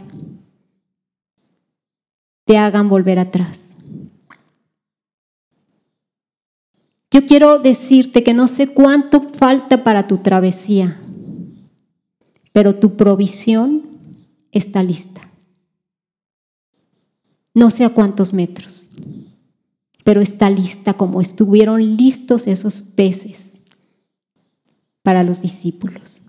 te 2.45 2.57
hagan 2.57 2.89
volver 2.89 3.19
atrás. 3.19 3.64
Yo 7.15 7.29
quiero 7.29 7.61
decirte 7.61 8.25
que 8.25 8.35
no 8.35 8.49
sé 8.49 8.67
cuánto 8.67 9.21
falta 9.21 9.85
para 9.85 10.09
tu 10.09 10.19
travesía, 10.19 11.01
pero 12.53 12.75
tu 12.75 12.97
provisión 12.97 13.83
está 14.51 14.83
lista. 14.83 15.31
No 17.55 17.71
sé 17.71 17.85
a 17.85 17.91
cuántos 17.91 18.33
metros, 18.33 18.89
pero 20.03 20.23
está 20.23 20.51
lista 20.51 20.95
como 20.95 21.21
estuvieron 21.21 21.97
listos 21.97 22.49
esos 22.49 22.83
peces 22.83 23.61
para 25.05 25.23
los 25.23 25.41
discípulos. 25.41 26.21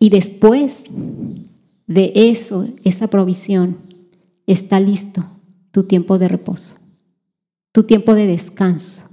Y 0.00 0.10
después 0.10 0.82
de 1.86 2.10
eso, 2.16 2.66
esa 2.82 3.06
provisión, 3.06 3.78
está 4.44 4.80
listo 4.80 5.24
tu 5.70 5.84
tiempo 5.84 6.18
de 6.18 6.26
reposo, 6.26 6.74
tu 7.70 7.84
tiempo 7.84 8.16
de 8.16 8.26
descanso 8.26 9.07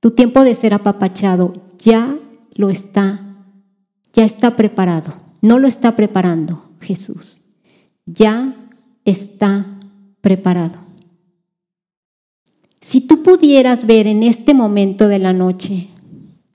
tu 0.00 0.10
tiempo 0.10 0.44
de 0.44 0.54
ser 0.54 0.74
apapachado 0.74 1.52
ya 1.78 2.16
lo 2.54 2.70
está, 2.70 3.20
ya 4.12 4.24
está 4.24 4.56
preparado. 4.56 5.14
No 5.42 5.58
lo 5.58 5.68
está 5.68 5.96
preparando 5.96 6.70
Jesús. 6.80 7.40
Ya 8.06 8.54
está 9.04 9.66
preparado. 10.20 10.78
Si 12.80 13.00
tú 13.00 13.22
pudieras 13.22 13.86
ver 13.86 14.06
en 14.06 14.22
este 14.22 14.54
momento 14.54 15.08
de 15.08 15.18
la 15.18 15.32
noche 15.32 15.88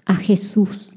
a 0.06 0.16
Jesús, 0.16 0.94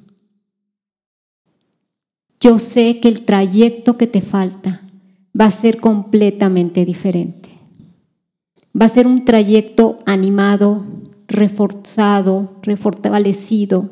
yo 2.41 2.59
sé 2.59 3.01
que 3.01 3.09
el 3.09 3.25
trayecto 3.25 3.97
que 3.97 4.07
te 4.07 4.21
falta 4.21 4.83
va 5.39 5.47
a 5.47 5.51
ser 5.51 5.81
completamente 5.81 6.85
diferente. 6.85 7.49
Va 8.81 8.87
a 8.87 8.91
ser 8.91 9.07
un 9.07 9.25
trayecto 9.25 9.99
animado, 10.05 10.85
reforzado, 11.29 12.57
refortalecido, 12.63 13.91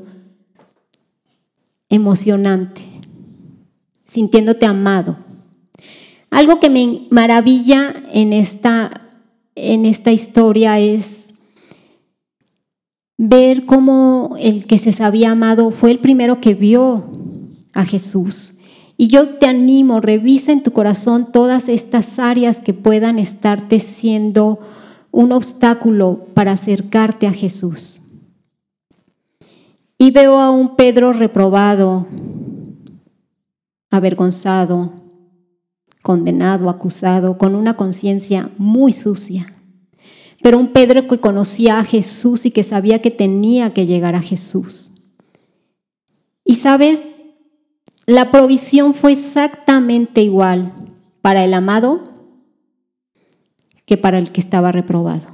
emocionante, 1.89 2.83
sintiéndote 4.05 4.67
amado. 4.67 5.17
Algo 6.31 6.61
que 6.61 6.71
me 6.71 7.07
maravilla 7.11 7.95
en 8.11 8.33
esta, 8.33 9.03
en 9.55 9.85
esta 9.85 10.13
historia 10.13 10.79
es 10.79 11.35
ver 13.19 13.67
cómo 13.67 14.37
el 14.39 14.67
que 14.67 14.79
se 14.79 14.93
sabía 14.93 15.33
amado 15.33 15.71
fue 15.71 15.91
el 15.91 15.99
primero 15.99 16.41
que 16.41 16.55
vio 16.55 17.05
a 17.75 17.85
Jesús. 17.85 18.55
Y 18.97 19.09
yo 19.09 19.31
te 19.31 19.47
animo, 19.47 20.01
revisa 20.01 20.53
en 20.53 20.63
tu 20.63 20.73
corazón 20.73 21.33
todas 21.33 21.69
estas 21.69 22.19
áreas 22.19 22.61
que 22.61 22.73
puedan 22.75 23.19
estarte 23.19 23.81
siendo 23.81 24.61
un 25.13 25.31
obstáculo 25.31 26.27
para 26.35 26.53
acercarte 26.53 27.29
a 27.29 27.33
Jesús. 27.33 28.01
Y 29.99 30.11
veo 30.11 30.41
a 30.41 30.51
un 30.51 30.75
Pedro 30.75 31.13
reprobado, 31.13 32.09
avergonzado, 33.91 34.95
condenado, 36.03 36.69
acusado, 36.69 37.39
con 37.39 37.55
una 37.55 37.77
conciencia 37.77 38.51
muy 38.59 38.93
sucia. 38.93 39.55
Pero 40.43 40.59
un 40.59 40.73
Pedro 40.73 41.07
que 41.07 41.21
conocía 41.21 41.79
a 41.79 41.85
Jesús 41.85 42.47
y 42.47 42.51
que 42.51 42.65
sabía 42.65 43.01
que 43.01 43.13
tenía 43.13 43.73
que 43.73 43.87
llegar 43.87 44.17
a 44.17 44.23
Jesús. 44.23 44.91
Y 46.45 46.57
sabes, 46.57 47.01
la 48.07 48.33
provisión 48.33 48.95
fue 48.95 49.13
exactamente 49.13 50.23
igual 50.23 50.73
para 51.21 51.45
el 51.45 51.55
amado 51.55 52.12
que 53.93 53.99
para 53.99 54.17
el 54.17 54.33
que 54.33 54.41
estaba 54.41 54.73
reprobado. 54.73 55.27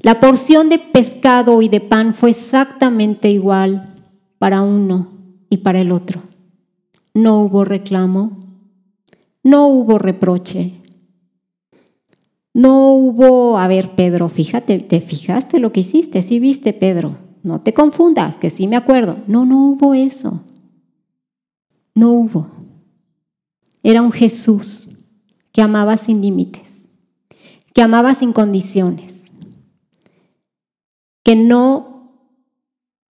La 0.00 0.18
porción 0.18 0.68
de 0.68 0.80
pescado 0.80 1.62
y 1.62 1.68
de 1.68 1.80
pan 1.80 2.12
fue 2.12 2.30
exactamente 2.30 3.30
igual 3.30 3.84
para 4.40 4.60
uno 4.62 5.12
y 5.48 5.58
para 5.58 5.80
el 5.80 5.92
otro. 5.92 6.22
No 7.14 7.40
hubo 7.42 7.64
reclamo, 7.64 8.48
no 9.44 9.68
hubo 9.68 9.96
reproche, 9.98 10.72
no 12.52 12.94
hubo, 12.94 13.56
a 13.56 13.68
ver 13.68 13.90
Pedro, 13.90 14.28
fíjate, 14.28 14.80
¿te 14.80 15.00
fijaste 15.00 15.60
lo 15.60 15.70
que 15.70 15.78
hiciste? 15.80 16.20
Sí 16.20 16.40
viste 16.40 16.72
Pedro, 16.72 17.16
no 17.44 17.60
te 17.60 17.72
confundas, 17.72 18.38
que 18.38 18.50
sí 18.50 18.66
me 18.66 18.74
acuerdo. 18.74 19.18
No, 19.28 19.46
no 19.46 19.68
hubo 19.68 19.94
eso. 19.94 20.42
No 21.94 22.10
hubo. 22.10 22.48
Era 23.84 24.02
un 24.02 24.10
Jesús 24.10 24.89
que 25.52 25.62
amaba 25.62 25.96
sin 25.96 26.20
límites, 26.20 26.86
que 27.74 27.82
amaba 27.82 28.14
sin 28.14 28.32
condiciones, 28.32 29.24
que 31.24 31.36
no 31.36 31.90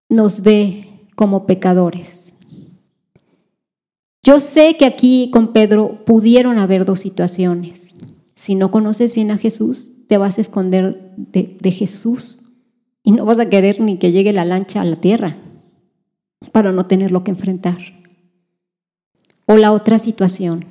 nos 0.09 0.41
ve 0.41 1.07
como 1.15 1.45
pecadores. 1.45 2.21
Yo 4.23 4.39
sé 4.39 4.77
que 4.77 4.85
aquí 4.85 5.31
con 5.31 5.51
Pedro 5.51 6.05
pudieron 6.05 6.59
haber 6.59 6.85
dos 6.85 6.99
situaciones. 6.99 7.93
Si 8.35 8.55
no 8.55 8.69
conoces 8.69 9.15
bien 9.15 9.31
a 9.31 9.37
Jesús, 9.37 10.05
te 10.07 10.17
vas 10.17 10.37
a 10.37 10.41
esconder 10.41 11.13
de, 11.15 11.71
Jesús 11.71 12.41
y 13.03 13.13
no 13.13 13.25
vas 13.25 13.39
a 13.39 13.49
querer 13.49 13.79
ni 13.79 13.97
que 13.97 14.11
llegue 14.11 14.33
la 14.33 14.45
lancha 14.45 14.81
a 14.81 14.85
la 14.85 14.97
tierra 14.97 15.37
para 16.51 16.71
no 16.71 16.85
tenerlo 16.85 17.23
que 17.23 17.31
enfrentar. 17.31 17.77
O 19.47 19.57
la 19.57 19.71
otra 19.71 19.99
situación, 19.99 20.65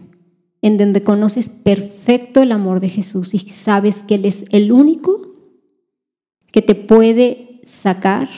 en 0.63 0.77
donde 0.77 1.03
conoces 1.03 1.49
perfecto 1.49 2.43
el 2.43 2.53
amor 2.53 2.81
de 2.81 2.89
Jesús 2.89 3.35
y 3.35 3.39
sabes 3.39 3.99
que 4.07 4.17
Él 4.17 4.27
es 4.27 4.45
el 4.51 4.73
único 4.73 5.21
que 6.53 6.63
te 6.63 6.75
puede 6.75 7.61
sacar 7.65 8.29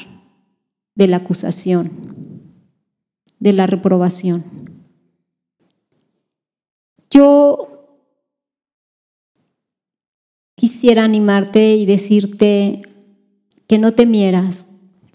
de 0.95 1.09
la 1.09 1.19
acusación, 1.19 1.91
de 3.41 3.53
la 3.53 3.67
reprobación. 3.67 4.45
Yo 7.11 7.69
quisiera 10.55 11.05
animarte 11.05 11.75
y 11.75 11.87
decirte 11.87 12.83
que 13.67 13.79
no 13.79 13.93
temieras, 13.93 14.65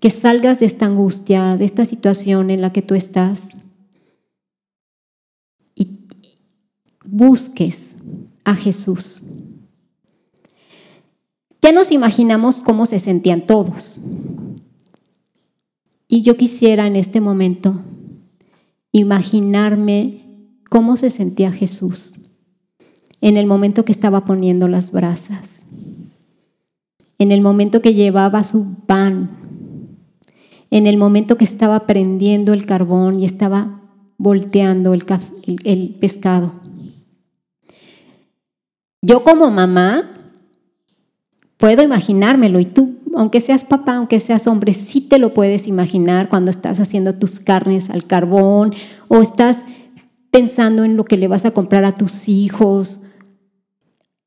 que 0.02 0.10
salgas 0.10 0.60
de 0.60 0.66
esta 0.66 0.86
angustia, 0.86 1.58
de 1.58 1.66
esta 1.66 1.86
situación 1.86 2.50
en 2.50 2.62
la 2.62 2.74
que 2.74 2.82
tú 2.82 2.96
estás 2.96 3.50
busques 7.10 7.96
a 8.44 8.56
Jesús. 8.56 9.22
Ya 11.62 11.72
nos 11.72 11.92
imaginamos 11.92 12.62
cómo 12.62 12.86
se 12.86 13.00
sentían 13.00 13.46
todos. 13.46 14.00
Y 16.08 16.22
yo 16.22 16.38
quisiera 16.38 16.88
en 16.88 16.96
este 16.96 17.20
momento 17.20 17.82
imaginarme 18.92 20.24
cómo 20.70 20.98
se 20.98 21.10
sentía 21.10 21.52
Jesús 21.52 22.20
en 23.20 23.38
el 23.38 23.48
momento 23.48 23.84
que 23.84 23.92
estaba 23.92 24.26
poniendo 24.26 24.68
las 24.68 24.92
brasas, 24.92 25.62
en 27.18 27.32
el 27.32 27.42
momento 27.42 27.82
que 27.82 27.94
llevaba 27.94 28.44
su 28.44 28.76
pan, 28.86 29.30
en 30.70 30.86
el 30.86 30.98
momento 30.98 31.38
que 31.38 31.46
estaba 31.46 31.88
prendiendo 31.88 32.54
el 32.54 32.66
carbón 32.66 33.20
y 33.20 33.26
estaba 33.26 33.82
volteando 34.18 34.94
el, 34.94 35.04
el 35.64 35.96
pescado. 36.00 36.67
Yo 39.08 39.24
como 39.24 39.50
mamá 39.50 40.04
puedo 41.56 41.82
imaginármelo 41.82 42.60
y 42.60 42.66
tú 42.66 42.98
aunque 43.16 43.40
seas 43.40 43.64
papá, 43.64 43.96
aunque 43.96 44.20
seas 44.20 44.48
hombre, 44.48 44.74
sí 44.74 45.00
te 45.00 45.18
lo 45.18 45.34
puedes 45.34 45.66
imaginar 45.66 46.28
cuando 46.28 46.52
estás 46.52 46.82
haciendo 46.82 47.16
tus 47.16 47.40
carnes 47.40 47.90
al 47.90 48.06
carbón 48.06 48.74
o 49.08 49.22
estás 49.22 49.60
pensando 50.30 50.84
en 50.84 50.98
lo 50.98 51.06
que 51.06 51.16
le 51.16 51.30
vas 51.30 51.46
a 51.46 51.52
comprar 51.52 51.86
a 51.86 51.96
tus 51.96 52.28
hijos. 52.28 53.02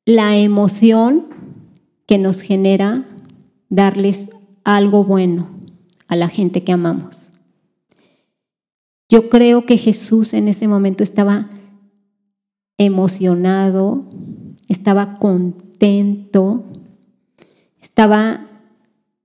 La 0.07 0.39
emoción 0.39 1.27
que 2.07 2.17
nos 2.17 2.41
genera 2.41 3.05
darles 3.69 4.31
algo 4.65 5.05
bueno 5.05 5.51
a 6.09 6.17
la 6.17 6.29
gente 6.29 6.65
que 6.65 6.73
amamos. 6.73 7.29
Yo 9.11 9.29
creo 9.29 9.67
que 9.67 9.77
Jesús 9.77 10.33
en 10.33 10.49
ese 10.49 10.69
momento 10.69 11.05
estaba 11.05 11.51
emocionado, 12.79 14.09
estaba 14.71 15.15
contento, 15.17 16.65
estaba 17.83 18.47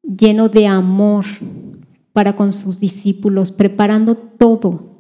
lleno 0.01 0.49
de 0.49 0.65
amor 0.65 1.25
para 2.13 2.35
con 2.35 2.51
sus 2.51 2.79
discípulos, 2.79 3.51
preparando 3.51 4.15
todo 4.15 4.97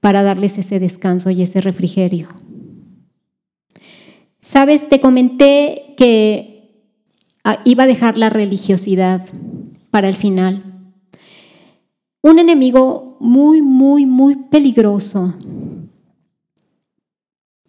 para 0.00 0.22
darles 0.22 0.56
ese 0.56 0.78
descanso 0.78 1.30
y 1.30 1.42
ese 1.42 1.60
refrigerio. 1.60 2.28
Sabes, 4.40 4.88
te 4.88 5.00
comenté 5.00 5.94
que 5.96 6.84
ah, 7.42 7.58
iba 7.64 7.84
a 7.84 7.88
dejar 7.88 8.16
la 8.16 8.30
religiosidad 8.30 9.26
para 9.90 10.08
el 10.08 10.14
final. 10.14 10.92
Un 12.22 12.38
enemigo 12.38 13.16
muy, 13.18 13.62
muy, 13.62 14.06
muy 14.06 14.36
peligroso 14.36 15.34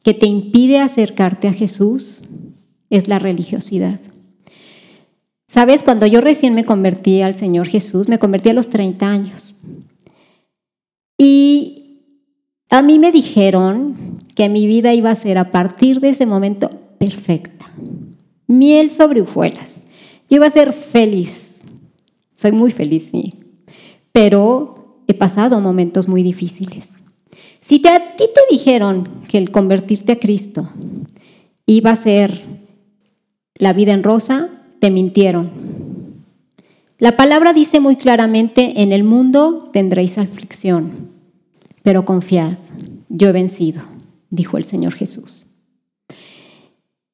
que 0.07 0.13
te 0.13 0.25
impide 0.25 0.79
acercarte 0.79 1.49
a 1.49 1.53
Jesús 1.53 2.21
es 2.89 3.09
la 3.09 3.19
religiosidad. 3.19 3.99
Sabes, 5.49 5.83
cuando 5.83 6.05
yo 6.05 6.21
recién 6.21 6.55
me 6.55 6.63
convertí 6.63 7.21
al 7.21 7.35
Señor 7.35 7.67
Jesús, 7.67 8.07
me 8.07 8.17
convertí 8.17 8.47
a 8.47 8.53
los 8.53 8.69
30 8.69 9.05
años. 9.05 9.53
Y 11.17 12.03
a 12.69 12.81
mí 12.81 12.99
me 12.99 13.11
dijeron 13.11 14.15
que 14.33 14.47
mi 14.47 14.65
vida 14.65 14.93
iba 14.93 15.11
a 15.11 15.15
ser 15.15 15.37
a 15.37 15.51
partir 15.51 15.99
de 15.99 16.11
ese 16.11 16.25
momento 16.25 16.69
perfecta. 16.97 17.69
Miel 18.47 18.91
sobre 18.91 19.19
hojuelas. 19.19 19.81
Yo 20.29 20.37
iba 20.37 20.47
a 20.47 20.51
ser 20.51 20.71
feliz. 20.71 21.51
Soy 22.33 22.53
muy 22.53 22.71
feliz, 22.71 23.09
sí. 23.11 23.33
Pero 24.13 25.01
he 25.05 25.13
pasado 25.13 25.59
momentos 25.59 26.07
muy 26.07 26.23
difíciles. 26.23 26.97
Si 27.67 27.79
te, 27.79 27.89
a 27.89 28.15
ti 28.15 28.23
te 28.33 28.39
dijeron 28.49 29.09
que 29.27 29.37
el 29.37 29.51
convertirte 29.51 30.13
a 30.13 30.19
Cristo 30.19 30.69
iba 31.65 31.91
a 31.91 31.97
ser 31.97 32.41
la 33.55 33.73
vida 33.73 33.91
en 33.91 34.03
rosa, 34.03 34.47
te 34.79 34.89
mintieron. 34.89 35.49
La 36.97 37.17
palabra 37.17 37.51
dice 37.51 37.81
muy 37.81 37.97
claramente, 37.97 38.81
en 38.81 38.93
el 38.93 39.03
mundo 39.03 39.69
tendréis 39.73 40.17
aflicción, 40.17 41.09
pero 41.83 42.05
confiad, 42.05 42.53
yo 43.09 43.27
he 43.27 43.33
vencido, 43.33 43.81
dijo 44.29 44.55
el 44.55 44.63
Señor 44.63 44.93
Jesús. 44.93 45.47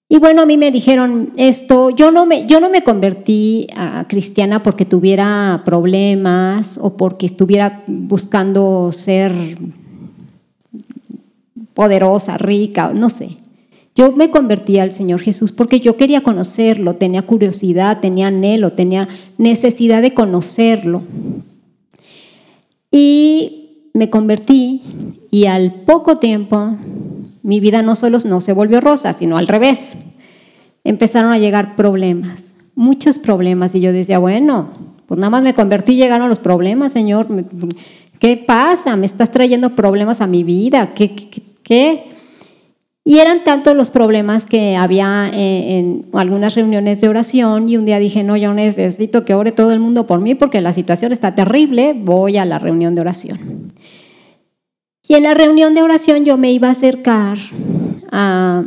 Y 0.08 0.20
bueno, 0.20 0.44
a 0.44 0.46
mí 0.46 0.58
me 0.58 0.70
dijeron 0.70 1.34
esto, 1.36 1.90
yo 1.90 2.12
no 2.12 2.28
me, 2.28 2.46
yo 2.46 2.60
no 2.60 2.70
me 2.70 2.84
convertí 2.84 3.66
a 3.76 4.08
cristiana 4.08 4.62
porque 4.62 4.86
tuviera 4.86 5.64
problemas 5.66 6.78
o 6.80 6.96
porque 6.96 7.26
estuviera 7.26 7.84
buscando 7.88 8.92
ser 8.92 9.34
poderosa, 11.74 12.38
rica, 12.38 12.92
no 12.94 13.10
sé. 13.10 13.38
Yo 13.96 14.12
me 14.12 14.32
convertí 14.32 14.80
al 14.80 14.92
Señor 14.92 15.22
Jesús 15.22 15.52
porque 15.52 15.80
yo 15.80 15.98
quería 15.98 16.22
conocerlo, 16.22 16.96
tenía 16.96 17.22
curiosidad, 17.24 18.00
tenía 18.00 18.28
anhelo, 18.28 18.74
tenía 18.74 19.08
necesidad 19.38 20.02
de 20.02 20.14
conocerlo. 20.14 21.04
Y 22.90 23.90
me 23.94 24.10
convertí 24.10 24.82
y 25.30 25.46
al 25.46 25.74
poco 25.86 26.18
tiempo 26.18 26.76
mi 27.44 27.60
vida 27.60 27.84
no 27.84 27.96
solo 27.96 28.18
no 28.26 28.42
se 28.42 28.54
volvió 28.54 28.82
rosa, 28.82 29.14
sino 29.14 29.38
al 29.38 29.48
revés. 29.48 29.94
Empezaron 30.84 31.32
a 31.32 31.38
llegar 31.38 31.76
problemas, 31.76 32.54
muchos 32.74 33.20
problemas 33.20 33.76
y 33.76 33.82
yo 33.82 33.94
decía, 33.94 34.18
bueno, 34.18 34.70
pues 35.06 35.20
nada 35.20 35.30
más 35.30 35.44
me 35.44 35.54
convertí 35.54 35.94
y 35.94 35.98
llegaron 35.98 36.30
los 36.30 36.40
problemas, 36.40 36.94
Señor. 36.94 37.28
¿Qué 38.18 38.38
pasa? 38.38 38.96
Me 38.96 39.06
estás 39.06 39.32
trayendo 39.32 39.76
problemas 39.76 40.22
a 40.22 40.28
mi 40.28 40.44
vida. 40.44 40.94
¿Qué, 40.96 41.16
qué, 41.16 41.44
qué? 41.64 42.14
Y 43.06 43.20
eran 43.20 43.44
tantos 43.44 43.76
los 43.76 43.92
problemas 43.92 44.46
que 44.46 44.78
había 44.78 45.30
eh, 45.34 45.78
en, 45.78 46.06
algunas 46.14 46.56
reuniones 46.56 47.02
de 47.02 47.10
oración 47.10 47.68
y 47.68 47.76
un 47.76 47.86
día 47.86 48.00
dije, 48.00 48.24
no, 48.24 48.38
yo 48.38 48.54
necesito 48.54 49.26
que 49.26 49.34
ore 49.34 49.52
todo 49.52 49.74
el 49.74 49.80
mundo 49.80 50.08
por 50.08 50.22
mí 50.22 50.36
porque 50.36 50.62
la 50.62 50.72
situación 50.72 51.12
está 51.12 51.36
terrible, 51.36 51.94
voy 51.94 52.38
a 52.38 52.46
la 52.46 52.60
reunión 52.60 52.96
de 52.96 53.02
oración. 53.02 53.74
Y 55.06 55.16
en 55.16 55.24
la 55.24 55.34
reunión 55.34 55.76
de 55.76 55.82
oración 55.82 56.24
yo 56.24 56.38
me 56.38 56.54
iba 56.54 56.70
a 56.70 56.72
acercar 56.72 57.38
a, 58.10 58.64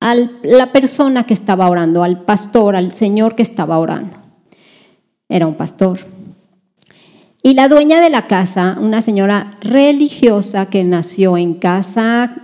a 0.00 0.14
la 0.42 0.72
persona 0.72 1.24
que 1.24 1.34
estaba 1.34 1.70
orando, 1.70 2.02
al 2.02 2.22
pastor, 2.22 2.74
al 2.74 2.90
señor 2.90 3.36
que 3.36 3.42
estaba 3.42 3.78
orando. 3.78 4.16
Era 5.28 5.46
un 5.46 5.54
pastor. 5.54 6.15
Y 7.46 7.54
la 7.54 7.68
dueña 7.68 8.00
de 8.00 8.10
la 8.10 8.26
casa, 8.26 8.76
una 8.80 9.02
señora 9.02 9.52
religiosa 9.60 10.66
que 10.66 10.82
nació 10.82 11.36
en 11.36 11.54
casa 11.54 12.42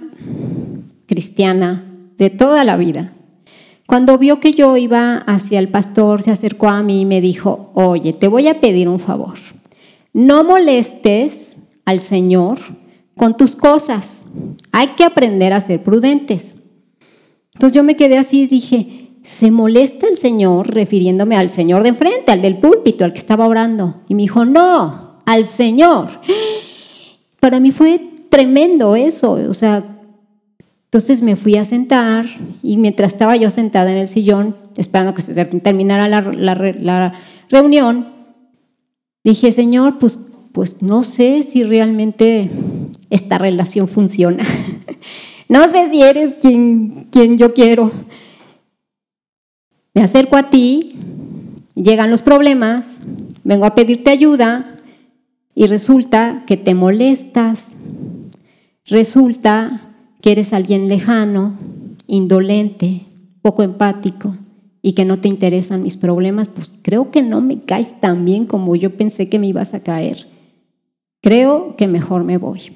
cristiana 1.07 1.84
de 2.16 2.30
toda 2.30 2.62
la 2.62 2.76
vida. 2.76 3.12
Cuando 3.84 4.16
vio 4.16 4.38
que 4.38 4.53
yo 4.53 4.76
iba 4.76 5.16
hacia 5.16 5.59
el 5.59 5.66
pastor, 5.70 6.22
se 6.22 6.30
acercó 6.30 6.68
a 6.68 6.84
mí 6.84 7.00
y 7.00 7.05
me 7.05 7.20
dijo, 7.20 7.72
oye, 7.74 8.12
te 8.12 8.28
voy 8.28 8.46
a 8.46 8.61
pedir 8.61 8.88
un 8.88 9.00
favor. 9.00 9.38
No 10.12 10.44
molestes 10.44 11.57
al 11.84 11.98
Señor 11.98 12.61
con 13.16 13.36
tus 13.36 13.57
cosas. 13.57 14.22
Hay 14.70 14.86
que 14.90 15.03
aprender 15.03 15.53
a 15.53 15.62
ser 15.62 15.82
prudentes. 15.82 16.55
Entonces 17.55 17.74
yo 17.74 17.82
me 17.82 17.96
quedé 17.96 18.18
así 18.18 18.42
y 18.42 18.46
dije, 18.46 19.01
¿se 19.23 19.51
molesta 19.51 20.07
el 20.07 20.18
Señor 20.18 20.73
refiriéndome 20.75 21.37
al 21.37 21.51
Señor 21.51 21.83
de 21.83 21.91
enfrente, 21.91 22.33
al 22.33 22.43
del 22.43 22.59
púlpito, 22.59 23.05
al 23.05 23.12
que 23.12 23.18
estaba 23.18 23.47
orando? 23.47 24.03
Y 24.09 24.14
me 24.14 24.23
dijo, 24.23 24.45
no, 24.45 25.23
al 25.25 25.47
Señor. 25.47 26.09
Para 27.41 27.61
mí 27.61 27.73
fue 27.73 28.01
tremendo 28.29 28.97
eso, 28.97 29.33
o 29.33 29.55
sea, 29.55 29.85
entonces 30.93 31.23
me 31.23 31.37
fui 31.37 31.57
a 31.57 31.64
sentar 31.64 32.27
y 32.62 32.77
mientras 32.77 33.12
estaba 33.12 33.35
yo 33.37 33.49
sentada 33.49 33.91
en 33.91 33.97
el 33.97 34.09
sillón, 34.09 34.57
esperando 34.77 35.14
que 35.14 35.23
se 35.23 35.35
terminara 35.35 36.07
la, 36.07 37.12
reunión, 37.49 38.09
dije, 39.25 39.53
Señor, 39.53 39.99
pues, 39.99 40.18
pues 40.53 40.83
no 40.83 41.03
sé 41.03 41.45
si 41.45 41.62
realmente 41.62 42.51
esta 43.09 43.39
relación 43.39 43.89
funciona. 43.89 44.45
no 45.49 45.66
sé 45.70 45.89
si 45.91 46.03
eres 46.03 46.35
quien, 46.41 47.09
quien 47.11 47.39
yo 47.39 47.55
quiero. 47.55 47.91
Me 49.95 50.03
acerco 50.03 50.36
a 50.36 50.49
ti, 50.49 50.97
llegan 51.74 52.11
los 52.11 52.22
problemas, 52.22 52.86
vengo 53.45 53.66
a 53.66 53.74
pedirte 53.74 54.11
ayuda 54.11 54.80
y 55.55 55.66
resulta 55.66 56.45
que 56.47 56.57
te 56.57 56.74
molestas. 56.74 57.68
Resulta 58.86 59.95
que 60.22 60.32
eres 60.32 60.53
alguien 60.53 60.88
lejano, 60.88 61.59
indolente, 62.07 63.07
poco 63.43 63.62
empático 63.62 64.36
y 64.80 64.93
que 64.93 65.05
no 65.05 65.18
te 65.18 65.28
interesan 65.28 65.82
mis 65.82 65.97
problemas, 65.97 66.49
pues 66.49 66.70
creo 66.82 67.11
que 67.11 67.22
no 67.22 67.40
me 67.40 67.61
caes 67.62 68.01
tan 68.01 68.24
bien 68.24 68.47
como 68.47 68.74
yo 68.76 68.97
pensé 68.97 69.28
que 69.28 69.38
me 69.38 69.49
ibas 69.49 69.74
a 69.74 69.82
caer. 69.82 70.26
Creo 71.20 71.76
que 71.76 71.86
mejor 71.86 72.24
me 72.24 72.38
voy. 72.38 72.72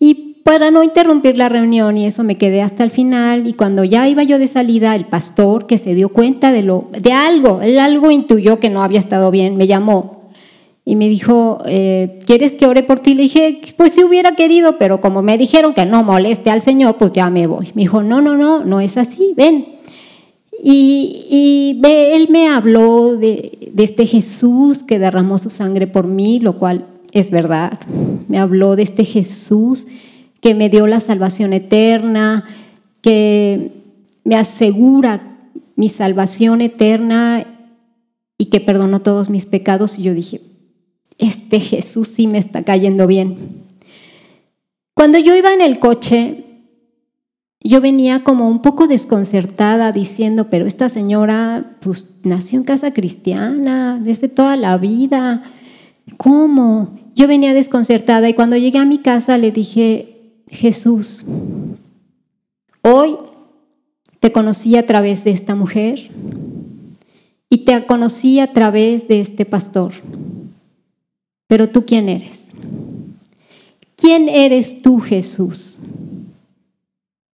Y 0.00 0.27
para 0.48 0.70
no 0.70 0.82
interrumpir 0.82 1.36
la 1.36 1.50
reunión 1.50 1.98
y 1.98 2.06
eso 2.06 2.24
me 2.24 2.36
quedé 2.36 2.62
hasta 2.62 2.82
el 2.82 2.90
final 2.90 3.46
y 3.46 3.52
cuando 3.52 3.84
ya 3.84 4.08
iba 4.08 4.22
yo 4.22 4.38
de 4.38 4.48
salida, 4.48 4.96
el 4.96 5.04
pastor 5.04 5.66
que 5.66 5.76
se 5.76 5.94
dio 5.94 6.08
cuenta 6.08 6.52
de 6.52 6.62
lo 6.62 6.88
de 6.98 7.12
algo, 7.12 7.60
él 7.60 7.78
algo 7.78 8.10
intuyó 8.10 8.58
que 8.58 8.70
no 8.70 8.82
había 8.82 8.98
estado 8.98 9.30
bien, 9.30 9.58
me 9.58 9.66
llamó 9.66 10.30
y 10.86 10.96
me 10.96 11.10
dijo, 11.10 11.58
eh, 11.66 12.20
¿quieres 12.24 12.54
que 12.54 12.64
ore 12.64 12.82
por 12.82 12.98
ti? 13.00 13.12
Le 13.12 13.24
dije, 13.24 13.60
pues 13.76 13.92
si 13.92 14.02
hubiera 14.02 14.36
querido, 14.36 14.78
pero 14.78 15.02
como 15.02 15.20
me 15.20 15.36
dijeron 15.36 15.74
que 15.74 15.84
no 15.84 16.02
moleste 16.02 16.48
al 16.48 16.62
Señor, 16.62 16.96
pues 16.96 17.12
ya 17.12 17.28
me 17.28 17.46
voy. 17.46 17.66
Me 17.74 17.82
dijo, 17.82 18.02
no, 18.02 18.22
no, 18.22 18.34
no, 18.34 18.64
no 18.64 18.80
es 18.80 18.96
así, 18.96 19.34
ven. 19.36 19.66
Y, 20.64 21.78
él 21.84 22.28
me 22.30 22.48
habló 22.48 23.16
de, 23.18 23.70
de 23.70 23.84
este 23.84 24.06
Jesús 24.06 24.82
que 24.82 24.98
derramó 24.98 25.36
su 25.36 25.50
sangre 25.50 25.86
por 25.86 26.06
mí, 26.06 26.40
lo 26.40 26.58
cual 26.58 26.86
es 27.12 27.30
verdad. 27.30 27.78
Me 28.28 28.38
habló 28.38 28.74
de 28.76 28.84
este 28.84 29.04
Jesús 29.04 29.88
que 30.40 30.54
me 30.54 30.68
dio 30.68 30.86
la 30.86 31.00
salvación 31.00 31.52
eterna, 31.52 32.44
que 33.02 33.72
me 34.24 34.36
asegura 34.36 35.36
mi 35.76 35.88
salvación 35.88 36.60
eterna 36.60 37.46
y 38.36 38.46
que 38.46 38.60
perdonó 38.60 39.00
todos 39.00 39.30
mis 39.30 39.46
pecados. 39.46 39.98
Y 39.98 40.02
yo 40.02 40.14
dije, 40.14 40.40
este 41.18 41.60
Jesús 41.60 42.08
sí 42.08 42.26
me 42.26 42.38
está 42.38 42.62
cayendo 42.62 43.06
bien. 43.06 43.64
Cuando 44.94 45.18
yo 45.18 45.36
iba 45.36 45.52
en 45.52 45.60
el 45.60 45.78
coche, 45.78 46.44
yo 47.60 47.80
venía 47.80 48.24
como 48.24 48.48
un 48.48 48.62
poco 48.62 48.86
desconcertada 48.86 49.92
diciendo, 49.92 50.48
pero 50.50 50.66
esta 50.66 50.88
señora 50.88 51.76
pues 51.80 52.06
nació 52.22 52.58
en 52.58 52.64
casa 52.64 52.92
cristiana 52.92 54.00
desde 54.02 54.28
toda 54.28 54.56
la 54.56 54.76
vida. 54.78 55.42
¿Cómo? 56.16 56.98
Yo 57.14 57.26
venía 57.26 57.54
desconcertada 57.54 58.28
y 58.28 58.34
cuando 58.34 58.56
llegué 58.56 58.78
a 58.78 58.84
mi 58.84 58.98
casa 58.98 59.38
le 59.38 59.50
dije, 59.50 60.17
Jesús, 60.50 61.24
hoy 62.82 63.16
te 64.20 64.32
conocí 64.32 64.76
a 64.76 64.86
través 64.86 65.24
de 65.24 65.30
esta 65.30 65.54
mujer 65.54 66.10
y 67.48 67.58
te 67.58 67.86
conocí 67.86 68.40
a 68.40 68.52
través 68.52 69.08
de 69.08 69.20
este 69.20 69.44
pastor. 69.44 69.92
Pero 71.46 71.68
tú 71.68 71.84
quién 71.86 72.08
eres? 72.08 72.46
¿Quién 73.96 74.28
eres 74.28 74.82
tú, 74.82 75.00
Jesús? 75.00 75.78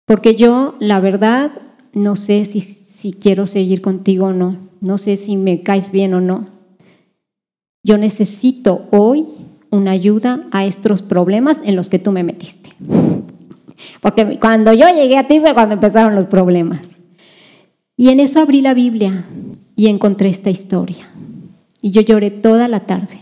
Porque 0.05 0.35
yo, 0.35 0.75
la 0.79 0.99
verdad, 0.99 1.51
no 1.93 2.15
sé 2.15 2.45
si, 2.45 2.61
si 2.61 3.13
quiero 3.13 3.45
seguir 3.45 3.81
contigo 3.81 4.27
o 4.27 4.33
no. 4.33 4.57
No 4.81 4.97
sé 4.97 5.17
si 5.17 5.37
me 5.37 5.61
caes 5.61 5.91
bien 5.91 6.13
o 6.13 6.21
no. 6.21 6.47
Yo 7.83 7.97
necesito 7.97 8.87
hoy 8.91 9.25
una 9.69 9.91
ayuda 9.91 10.47
a 10.51 10.65
estos 10.65 11.01
problemas 11.01 11.59
en 11.63 11.75
los 11.75 11.89
que 11.89 11.99
tú 11.99 12.11
me 12.11 12.23
metiste. 12.23 12.68
Porque 14.01 14.39
cuando 14.39 14.73
yo 14.73 14.87
llegué 14.89 15.17
a 15.17 15.27
ti 15.27 15.39
fue 15.39 15.53
cuando 15.53 15.75
empezaron 15.75 16.15
los 16.15 16.27
problemas. 16.27 16.81
Y 17.95 18.09
en 18.09 18.19
eso 18.19 18.39
abrí 18.39 18.61
la 18.61 18.73
Biblia 18.73 19.25
y 19.75 19.87
encontré 19.87 20.29
esta 20.29 20.49
historia. 20.49 21.09
Y 21.81 21.91
yo 21.91 22.01
lloré 22.01 22.31
toda 22.31 22.67
la 22.67 22.81
tarde. 22.81 23.19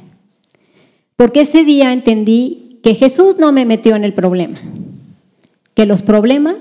Porque 1.16 1.41
ese 1.41 1.64
día 1.64 1.93
entendí 1.93 2.80
que 2.84 2.93
Jesús 2.93 3.38
no 3.39 3.51
me 3.51 3.66
metió 3.66 3.95
en 3.95 4.03
el 4.03 4.14
problema, 4.14 4.60
que 5.74 5.86
los 5.86 6.03
problemas 6.03 6.58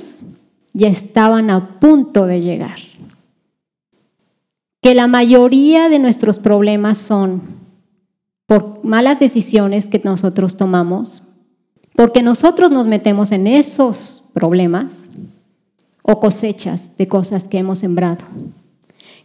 ya 0.73 0.89
estaban 0.89 1.51
a 1.51 1.79
punto 1.79 2.27
de 2.27 2.41
llegar. 2.41 2.79
Que 4.83 4.95
la 4.95 5.07
mayoría 5.07 5.89
de 5.89 5.99
nuestros 5.99 6.39
problemas 6.39 6.99
son 6.99 7.43
por 8.47 8.85
malas 8.85 9.21
decisiones 9.21 9.89
que 9.89 10.01
nosotros 10.05 10.57
tomamos, 10.57 11.26
porque 11.97 12.23
nosotros 12.23 12.71
nos 12.71 12.87
metemos 12.87 13.33
en 13.33 13.47
esos 13.47 14.25
problemas 14.35 14.95
o 16.03 16.21
cosechas 16.21 16.97
de 16.99 17.09
cosas 17.09 17.49
que 17.49 17.59
hemos 17.59 17.79
sembrado. 17.79 18.23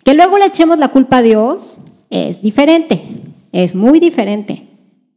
Que 0.03 0.13
luego 0.13 0.37
le 0.37 0.45
echemos 0.45 0.79
la 0.79 0.87
culpa 0.87 1.17
a 1.17 1.21
Dios 1.21 1.77
es 2.09 2.41
diferente, 2.41 3.03
es 3.51 3.75
muy 3.75 3.99
diferente, 3.99 4.67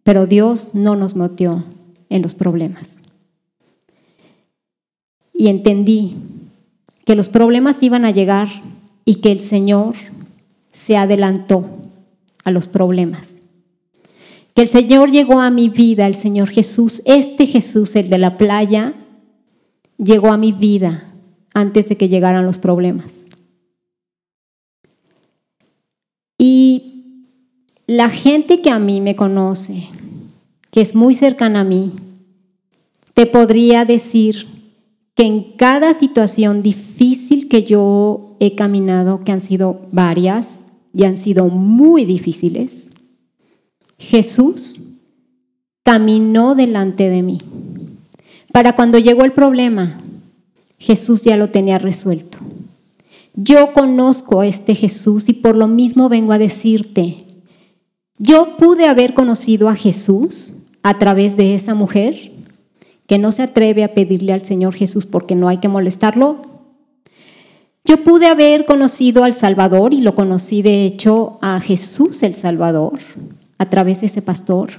pero 0.02 0.26
Dios 0.26 0.70
no 0.74 0.96
nos 0.96 1.14
metió 1.14 1.64
en 2.10 2.22
los 2.22 2.34
problemas. 2.34 2.96
Y 5.32 5.46
entendí 5.46 6.16
que 7.04 7.14
los 7.14 7.28
problemas 7.28 7.82
iban 7.82 8.04
a 8.04 8.10
llegar 8.10 8.48
y 9.04 9.16
que 9.16 9.30
el 9.30 9.40
Señor 9.40 9.94
se 10.72 10.96
adelantó 10.96 11.64
a 12.44 12.50
los 12.50 12.68
problemas 12.68 13.38
que 14.54 14.62
el 14.62 14.68
Señor 14.68 15.10
llegó 15.10 15.40
a 15.40 15.50
mi 15.50 15.68
vida, 15.68 16.06
el 16.06 16.14
Señor 16.14 16.48
Jesús, 16.48 17.02
este 17.04 17.46
Jesús, 17.46 17.96
el 17.96 18.08
de 18.08 18.18
la 18.18 18.38
playa, 18.38 18.94
llegó 19.98 20.28
a 20.28 20.36
mi 20.36 20.52
vida 20.52 21.12
antes 21.52 21.88
de 21.88 21.96
que 21.96 22.08
llegaran 22.08 22.46
los 22.46 22.58
problemas. 22.58 23.12
Y 26.38 27.26
la 27.86 28.10
gente 28.10 28.62
que 28.62 28.70
a 28.70 28.78
mí 28.78 29.00
me 29.00 29.16
conoce, 29.16 29.88
que 30.70 30.80
es 30.80 30.94
muy 30.94 31.14
cercana 31.14 31.60
a 31.60 31.64
mí, 31.64 31.92
te 33.14 33.26
podría 33.26 33.84
decir 33.84 34.46
que 35.14 35.24
en 35.24 35.52
cada 35.56 35.94
situación 35.94 36.62
difícil 36.62 37.48
que 37.48 37.62
yo 37.64 38.36
he 38.40 38.54
caminado, 38.54 39.20
que 39.20 39.32
han 39.32 39.40
sido 39.40 39.86
varias 39.92 40.48
y 40.92 41.04
han 41.04 41.16
sido 41.16 41.48
muy 41.48 42.04
difíciles, 42.04 42.83
Jesús 44.04 44.80
caminó 45.82 46.54
delante 46.54 47.08
de 47.08 47.22
mí. 47.22 47.38
Para 48.52 48.76
cuando 48.76 48.98
llegó 48.98 49.24
el 49.24 49.32
problema, 49.32 50.00
Jesús 50.78 51.22
ya 51.22 51.36
lo 51.36 51.50
tenía 51.50 51.78
resuelto. 51.78 52.38
Yo 53.34 53.72
conozco 53.72 54.40
a 54.40 54.46
este 54.46 54.74
Jesús 54.74 55.28
y 55.28 55.32
por 55.32 55.56
lo 55.56 55.66
mismo 55.66 56.08
vengo 56.08 56.32
a 56.32 56.38
decirte, 56.38 57.24
yo 58.18 58.56
pude 58.56 58.86
haber 58.86 59.14
conocido 59.14 59.68
a 59.68 59.74
Jesús 59.74 60.52
a 60.82 60.98
través 60.98 61.36
de 61.36 61.54
esa 61.54 61.74
mujer 61.74 62.30
que 63.08 63.18
no 63.18 63.32
se 63.32 63.42
atreve 63.42 63.82
a 63.84 63.94
pedirle 63.94 64.32
al 64.32 64.44
Señor 64.44 64.74
Jesús 64.74 65.06
porque 65.06 65.34
no 65.34 65.48
hay 65.48 65.58
que 65.58 65.68
molestarlo. 65.68 66.42
Yo 67.84 68.04
pude 68.04 68.26
haber 68.26 68.66
conocido 68.66 69.24
al 69.24 69.34
Salvador 69.34 69.94
y 69.94 70.00
lo 70.00 70.14
conocí 70.14 70.62
de 70.62 70.84
hecho 70.84 71.38
a 71.42 71.60
Jesús 71.60 72.22
el 72.22 72.34
Salvador 72.34 73.00
a 73.64 73.70
través 73.70 74.00
de 74.00 74.06
ese 74.06 74.22
pastor. 74.22 74.72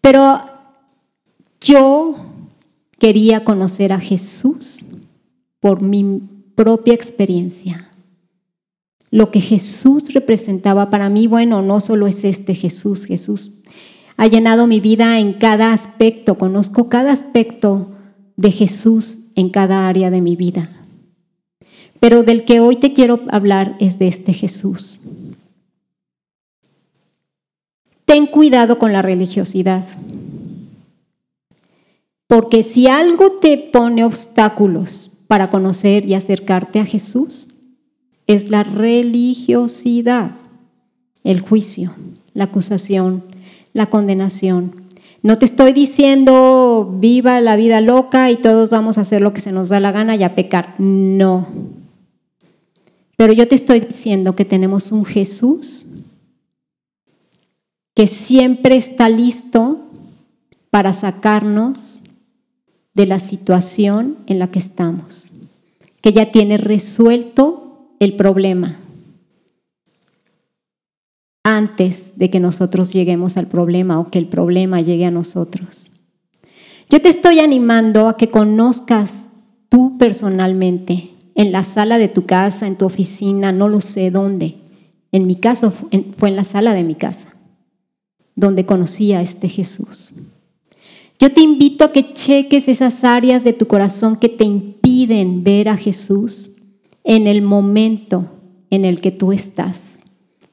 Pero 0.00 0.40
yo 1.60 2.14
quería 2.98 3.44
conocer 3.44 3.92
a 3.92 4.00
Jesús 4.00 4.84
por 5.60 5.82
mi 5.82 6.22
propia 6.54 6.94
experiencia. 6.94 7.90
Lo 9.10 9.30
que 9.30 9.40
Jesús 9.40 10.12
representaba 10.12 10.90
para 10.90 11.08
mí, 11.08 11.26
bueno, 11.26 11.62
no 11.62 11.80
solo 11.80 12.06
es 12.06 12.24
este 12.24 12.54
Jesús, 12.54 13.06
Jesús 13.06 13.62
ha 14.16 14.26
llenado 14.26 14.66
mi 14.66 14.80
vida 14.80 15.20
en 15.20 15.34
cada 15.34 15.72
aspecto, 15.72 16.36
conozco 16.36 16.88
cada 16.88 17.12
aspecto 17.12 17.92
de 18.36 18.50
Jesús 18.50 19.20
en 19.36 19.48
cada 19.48 19.88
área 19.88 20.10
de 20.10 20.20
mi 20.20 20.34
vida. 20.34 20.68
Pero 22.00 22.24
del 22.24 22.44
que 22.44 22.60
hoy 22.60 22.76
te 22.76 22.92
quiero 22.92 23.20
hablar 23.30 23.76
es 23.78 23.98
de 23.98 24.08
este 24.08 24.32
Jesús. 24.32 24.97
Ten 28.08 28.24
cuidado 28.24 28.78
con 28.78 28.94
la 28.94 29.02
religiosidad. 29.02 29.84
Porque 32.26 32.62
si 32.62 32.86
algo 32.86 33.32
te 33.32 33.58
pone 33.58 34.02
obstáculos 34.02 35.12
para 35.26 35.50
conocer 35.50 36.06
y 36.06 36.14
acercarte 36.14 36.80
a 36.80 36.86
Jesús, 36.86 37.48
es 38.26 38.48
la 38.48 38.62
religiosidad, 38.62 40.30
el 41.22 41.40
juicio, 41.40 41.96
la 42.32 42.44
acusación, 42.44 43.24
la 43.74 43.90
condenación. 43.90 44.84
No 45.22 45.36
te 45.36 45.44
estoy 45.44 45.74
diciendo 45.74 46.96
viva 46.98 47.42
la 47.42 47.56
vida 47.56 47.82
loca 47.82 48.30
y 48.30 48.36
todos 48.36 48.70
vamos 48.70 48.96
a 48.96 49.02
hacer 49.02 49.20
lo 49.20 49.34
que 49.34 49.42
se 49.42 49.52
nos 49.52 49.68
da 49.68 49.80
la 49.80 49.92
gana 49.92 50.16
y 50.16 50.22
a 50.22 50.34
pecar. 50.34 50.74
No. 50.78 51.46
Pero 53.18 53.34
yo 53.34 53.46
te 53.46 53.54
estoy 53.54 53.80
diciendo 53.80 54.34
que 54.34 54.46
tenemos 54.46 54.92
un 54.92 55.04
Jesús 55.04 55.84
que 57.98 58.06
siempre 58.06 58.76
está 58.76 59.08
listo 59.08 59.80
para 60.70 60.94
sacarnos 60.94 61.98
de 62.94 63.06
la 63.06 63.18
situación 63.18 64.18
en 64.28 64.38
la 64.38 64.52
que 64.52 64.60
estamos, 64.60 65.32
que 66.00 66.12
ya 66.12 66.30
tiene 66.30 66.58
resuelto 66.58 67.88
el 67.98 68.14
problema 68.14 68.78
antes 71.42 72.16
de 72.16 72.30
que 72.30 72.38
nosotros 72.38 72.92
lleguemos 72.92 73.36
al 73.36 73.48
problema 73.48 73.98
o 73.98 74.12
que 74.12 74.20
el 74.20 74.28
problema 74.28 74.80
llegue 74.80 75.06
a 75.06 75.10
nosotros. 75.10 75.90
Yo 76.88 77.02
te 77.02 77.08
estoy 77.08 77.40
animando 77.40 78.08
a 78.08 78.16
que 78.16 78.30
conozcas 78.30 79.24
tú 79.68 79.98
personalmente, 79.98 81.08
en 81.34 81.50
la 81.50 81.64
sala 81.64 81.98
de 81.98 82.06
tu 82.06 82.26
casa, 82.26 82.68
en 82.68 82.78
tu 82.78 82.84
oficina, 82.84 83.50
no 83.50 83.68
lo 83.68 83.80
sé 83.80 84.12
dónde. 84.12 84.54
En 85.10 85.26
mi 85.26 85.34
caso 85.34 85.72
fue 86.16 86.28
en 86.28 86.36
la 86.36 86.44
sala 86.44 86.74
de 86.74 86.84
mi 86.84 86.94
casa 86.94 87.34
donde 88.38 88.64
conocí 88.64 89.12
a 89.14 89.20
este 89.20 89.48
Jesús. 89.48 90.12
Yo 91.18 91.32
te 91.32 91.40
invito 91.40 91.84
a 91.84 91.90
que 91.90 92.14
cheques 92.14 92.68
esas 92.68 93.02
áreas 93.02 93.42
de 93.42 93.52
tu 93.52 93.66
corazón 93.66 94.14
que 94.14 94.28
te 94.28 94.44
impiden 94.44 95.42
ver 95.42 95.68
a 95.68 95.76
Jesús 95.76 96.50
en 97.02 97.26
el 97.26 97.42
momento 97.42 98.26
en 98.70 98.84
el 98.84 99.00
que 99.00 99.10
tú 99.10 99.32
estás 99.32 99.98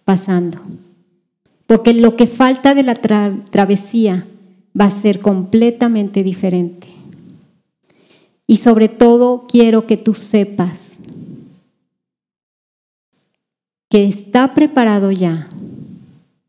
pasando. 0.03 0.57
Porque 1.67 1.93
lo 1.93 2.15
que 2.15 2.25
falta 2.25 2.73
de 2.73 2.81
la 2.81 2.95
travesía 2.95 4.25
va 4.79 4.85
a 4.85 4.89
ser 4.89 5.19
completamente 5.19 6.23
diferente. 6.23 6.87
Y 8.47 8.57
sobre 8.57 8.89
todo 8.89 9.45
quiero 9.47 9.85
que 9.85 9.97
tú 9.97 10.15
sepas 10.15 10.95
que 13.89 14.07
está 14.07 14.55
preparado 14.55 15.11
ya 15.11 15.47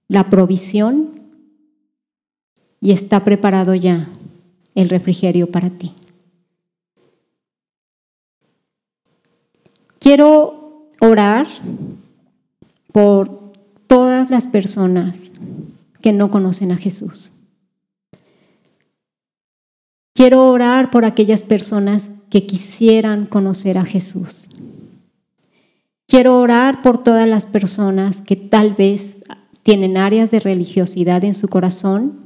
la 0.09 0.31
provisión 0.31 1.16
y 2.81 2.93
está 2.93 3.25
preparado 3.25 3.75
ya 3.75 4.09
el 4.75 4.89
refrigerio 4.89 5.51
para 5.51 5.71
ti. 5.71 5.95
Quiero 9.99 10.87
orar 11.01 11.47
por 12.93 13.53
todas 13.87 14.31
las 14.31 14.47
personas 14.47 15.31
que 16.01 16.13
no 16.13 16.31
conocen 16.31 16.73
a 16.73 16.77
Jesús. 16.77 17.33
Quiero 20.15 20.49
orar 20.49 20.91
por 20.91 21.05
aquellas 21.05 21.43
personas 21.43 22.11
que 22.31 22.47
quisieran 22.47 23.27
conocer 23.27 23.79
a 23.79 23.85
Jesús. 23.85 24.49
Quiero 26.07 26.39
orar 26.39 26.83
por 26.83 27.03
todas 27.03 27.29
las 27.29 27.47
personas 27.47 28.23
que 28.23 28.37
tal 28.37 28.75
vez 28.75 29.25
tienen 29.63 29.97
áreas 29.97 30.31
de 30.31 30.39
religiosidad 30.39 31.25
en 31.25 31.35
su 31.35 31.49
corazón, 31.49 32.26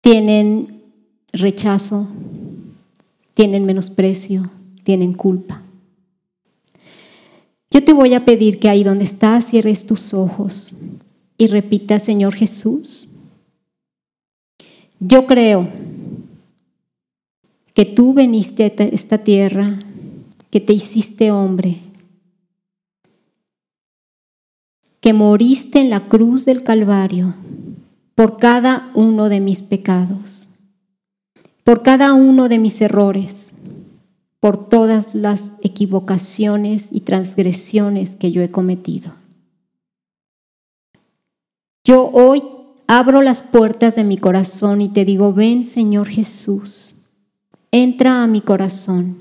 tienen 0.00 0.82
rechazo, 1.32 2.08
tienen 3.34 3.64
menosprecio, 3.64 4.50
tienen 4.82 5.12
culpa. 5.12 5.62
Yo 7.70 7.84
te 7.84 7.92
voy 7.92 8.14
a 8.14 8.24
pedir 8.24 8.58
que 8.58 8.68
ahí 8.68 8.82
donde 8.82 9.04
estás 9.04 9.46
cierres 9.46 9.86
tus 9.86 10.12
ojos 10.12 10.72
y 11.38 11.46
repita, 11.46 11.98
Señor 11.98 12.34
Jesús, 12.34 13.08
yo 14.98 15.26
creo 15.26 15.68
que 17.74 17.84
tú 17.84 18.12
veniste 18.12 18.64
a 18.64 18.84
esta 18.84 19.18
tierra, 19.18 19.78
que 20.50 20.60
te 20.60 20.72
hiciste 20.72 21.30
hombre, 21.30 21.80
que 25.00 25.12
moriste 25.12 25.80
en 25.80 25.90
la 25.90 26.08
cruz 26.08 26.44
del 26.44 26.62
Calvario 26.64 27.36
por 28.20 28.36
cada 28.36 28.90
uno 28.92 29.30
de 29.30 29.40
mis 29.40 29.62
pecados, 29.62 30.46
por 31.64 31.82
cada 31.82 32.12
uno 32.12 32.50
de 32.50 32.58
mis 32.58 32.82
errores, 32.82 33.50
por 34.40 34.68
todas 34.68 35.14
las 35.14 35.40
equivocaciones 35.62 36.88
y 36.90 37.00
transgresiones 37.00 38.16
que 38.16 38.30
yo 38.30 38.42
he 38.42 38.50
cometido. 38.50 39.12
Yo 41.82 42.10
hoy 42.12 42.42
abro 42.86 43.22
las 43.22 43.40
puertas 43.40 43.96
de 43.96 44.04
mi 44.04 44.18
corazón 44.18 44.82
y 44.82 44.90
te 44.90 45.06
digo, 45.06 45.32
ven 45.32 45.64
Señor 45.64 46.06
Jesús, 46.06 46.94
entra 47.72 48.22
a 48.22 48.26
mi 48.26 48.42
corazón. 48.42 49.16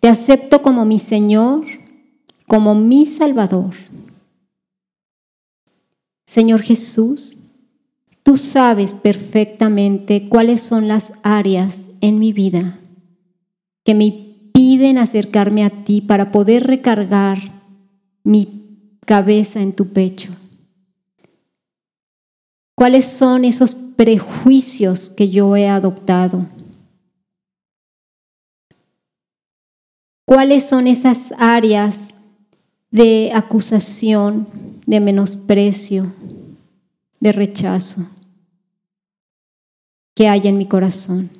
Te 0.00 0.08
acepto 0.08 0.62
como 0.62 0.86
mi 0.86 0.98
Señor, 0.98 1.66
como 2.46 2.74
mi 2.74 3.04
Salvador. 3.04 3.74
Señor 6.24 6.62
Jesús, 6.62 7.37
tú 8.28 8.36
sabes 8.36 8.92
perfectamente 8.92 10.28
cuáles 10.28 10.60
son 10.60 10.86
las 10.86 11.14
áreas 11.22 11.74
en 12.02 12.18
mi 12.18 12.34
vida 12.34 12.78
que 13.86 13.94
me 13.94 14.50
piden 14.52 14.98
acercarme 14.98 15.64
a 15.64 15.70
ti 15.70 16.02
para 16.02 16.30
poder 16.30 16.66
recargar 16.66 17.38
mi 18.24 18.90
cabeza 19.06 19.62
en 19.62 19.72
tu 19.72 19.94
pecho. 19.94 20.36
¿Cuáles 22.74 23.06
son 23.06 23.46
esos 23.46 23.74
prejuicios 23.74 25.08
que 25.08 25.30
yo 25.30 25.56
he 25.56 25.66
adoptado? 25.66 26.50
¿Cuáles 30.26 30.68
son 30.68 30.86
esas 30.86 31.32
áreas 31.38 31.96
de 32.90 33.30
acusación, 33.32 34.46
de 34.84 35.00
menosprecio, 35.00 36.12
de 37.20 37.32
rechazo 37.32 38.06
que 40.18 40.26
hay 40.26 40.48
en 40.48 40.58
mi 40.58 40.66
corazón? 40.66 41.30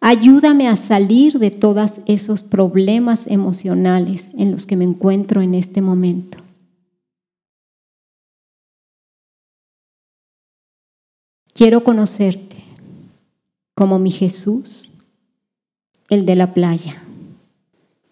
Ayúdame 0.00 0.68
a 0.68 0.76
salir 0.76 1.38
de 1.38 1.50
todos 1.50 2.00
esos 2.06 2.42
problemas 2.42 3.26
emocionales 3.26 4.30
en 4.38 4.50
los 4.50 4.64
que 4.64 4.74
me 4.74 4.84
encuentro 4.84 5.42
en 5.42 5.54
este 5.54 5.82
momento. 5.82 6.38
Quiero 11.52 11.84
conocerte 11.84 12.56
como 13.74 13.98
mi 13.98 14.10
Jesús, 14.10 14.90
el 16.08 16.24
de 16.24 16.36
la 16.36 16.54
playa, 16.54 17.02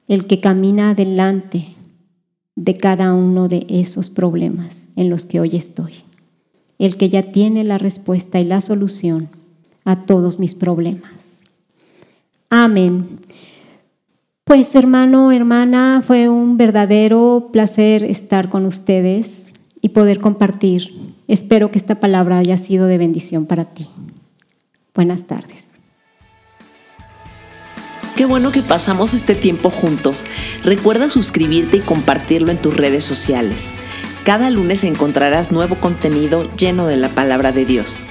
el 0.06 0.26
que 0.26 0.42
camina 0.42 0.90
adelante 0.90 1.68
de 2.56 2.76
cada 2.76 3.14
uno 3.14 3.48
de 3.48 3.64
esos 3.70 4.10
problemas 4.10 4.84
en 4.96 5.08
los 5.08 5.24
que 5.24 5.40
hoy 5.40 5.56
estoy, 5.56 6.04
el 6.78 6.96
que 6.96 7.08
ya 7.08 7.22
tiene 7.22 7.64
la 7.64 7.78
respuesta 7.78 8.40
y 8.40 8.44
la 8.44 8.60
solución 8.60 9.28
a 9.84 10.04
todos 10.06 10.38
mis 10.38 10.54
problemas. 10.54 11.12
Amén. 12.50 13.18
Pues 14.44 14.74
hermano, 14.74 15.32
hermana, 15.32 16.02
fue 16.06 16.28
un 16.28 16.56
verdadero 16.56 17.50
placer 17.52 18.04
estar 18.04 18.48
con 18.48 18.64
ustedes 18.64 19.44
y 19.80 19.90
poder 19.90 20.20
compartir 20.20 21.08
Espero 21.28 21.70
que 21.70 21.78
esta 21.78 22.00
palabra 22.00 22.38
haya 22.38 22.56
sido 22.56 22.86
de 22.86 22.96
bendición 22.96 23.44
para 23.44 23.66
ti. 23.66 23.86
Buenas 24.94 25.26
tardes. 25.26 25.68
Qué 28.16 28.24
bueno 28.24 28.50
que 28.50 28.62
pasamos 28.62 29.12
este 29.12 29.34
tiempo 29.34 29.70
juntos. 29.70 30.24
Recuerda 30.64 31.10
suscribirte 31.10 31.76
y 31.76 31.80
compartirlo 31.80 32.50
en 32.50 32.60
tus 32.60 32.74
redes 32.74 33.04
sociales. 33.04 33.74
Cada 34.24 34.50
lunes 34.50 34.84
encontrarás 34.84 35.52
nuevo 35.52 35.80
contenido 35.80 36.54
lleno 36.56 36.86
de 36.86 36.96
la 36.96 37.08
palabra 37.08 37.52
de 37.52 37.64
Dios. 37.64 38.04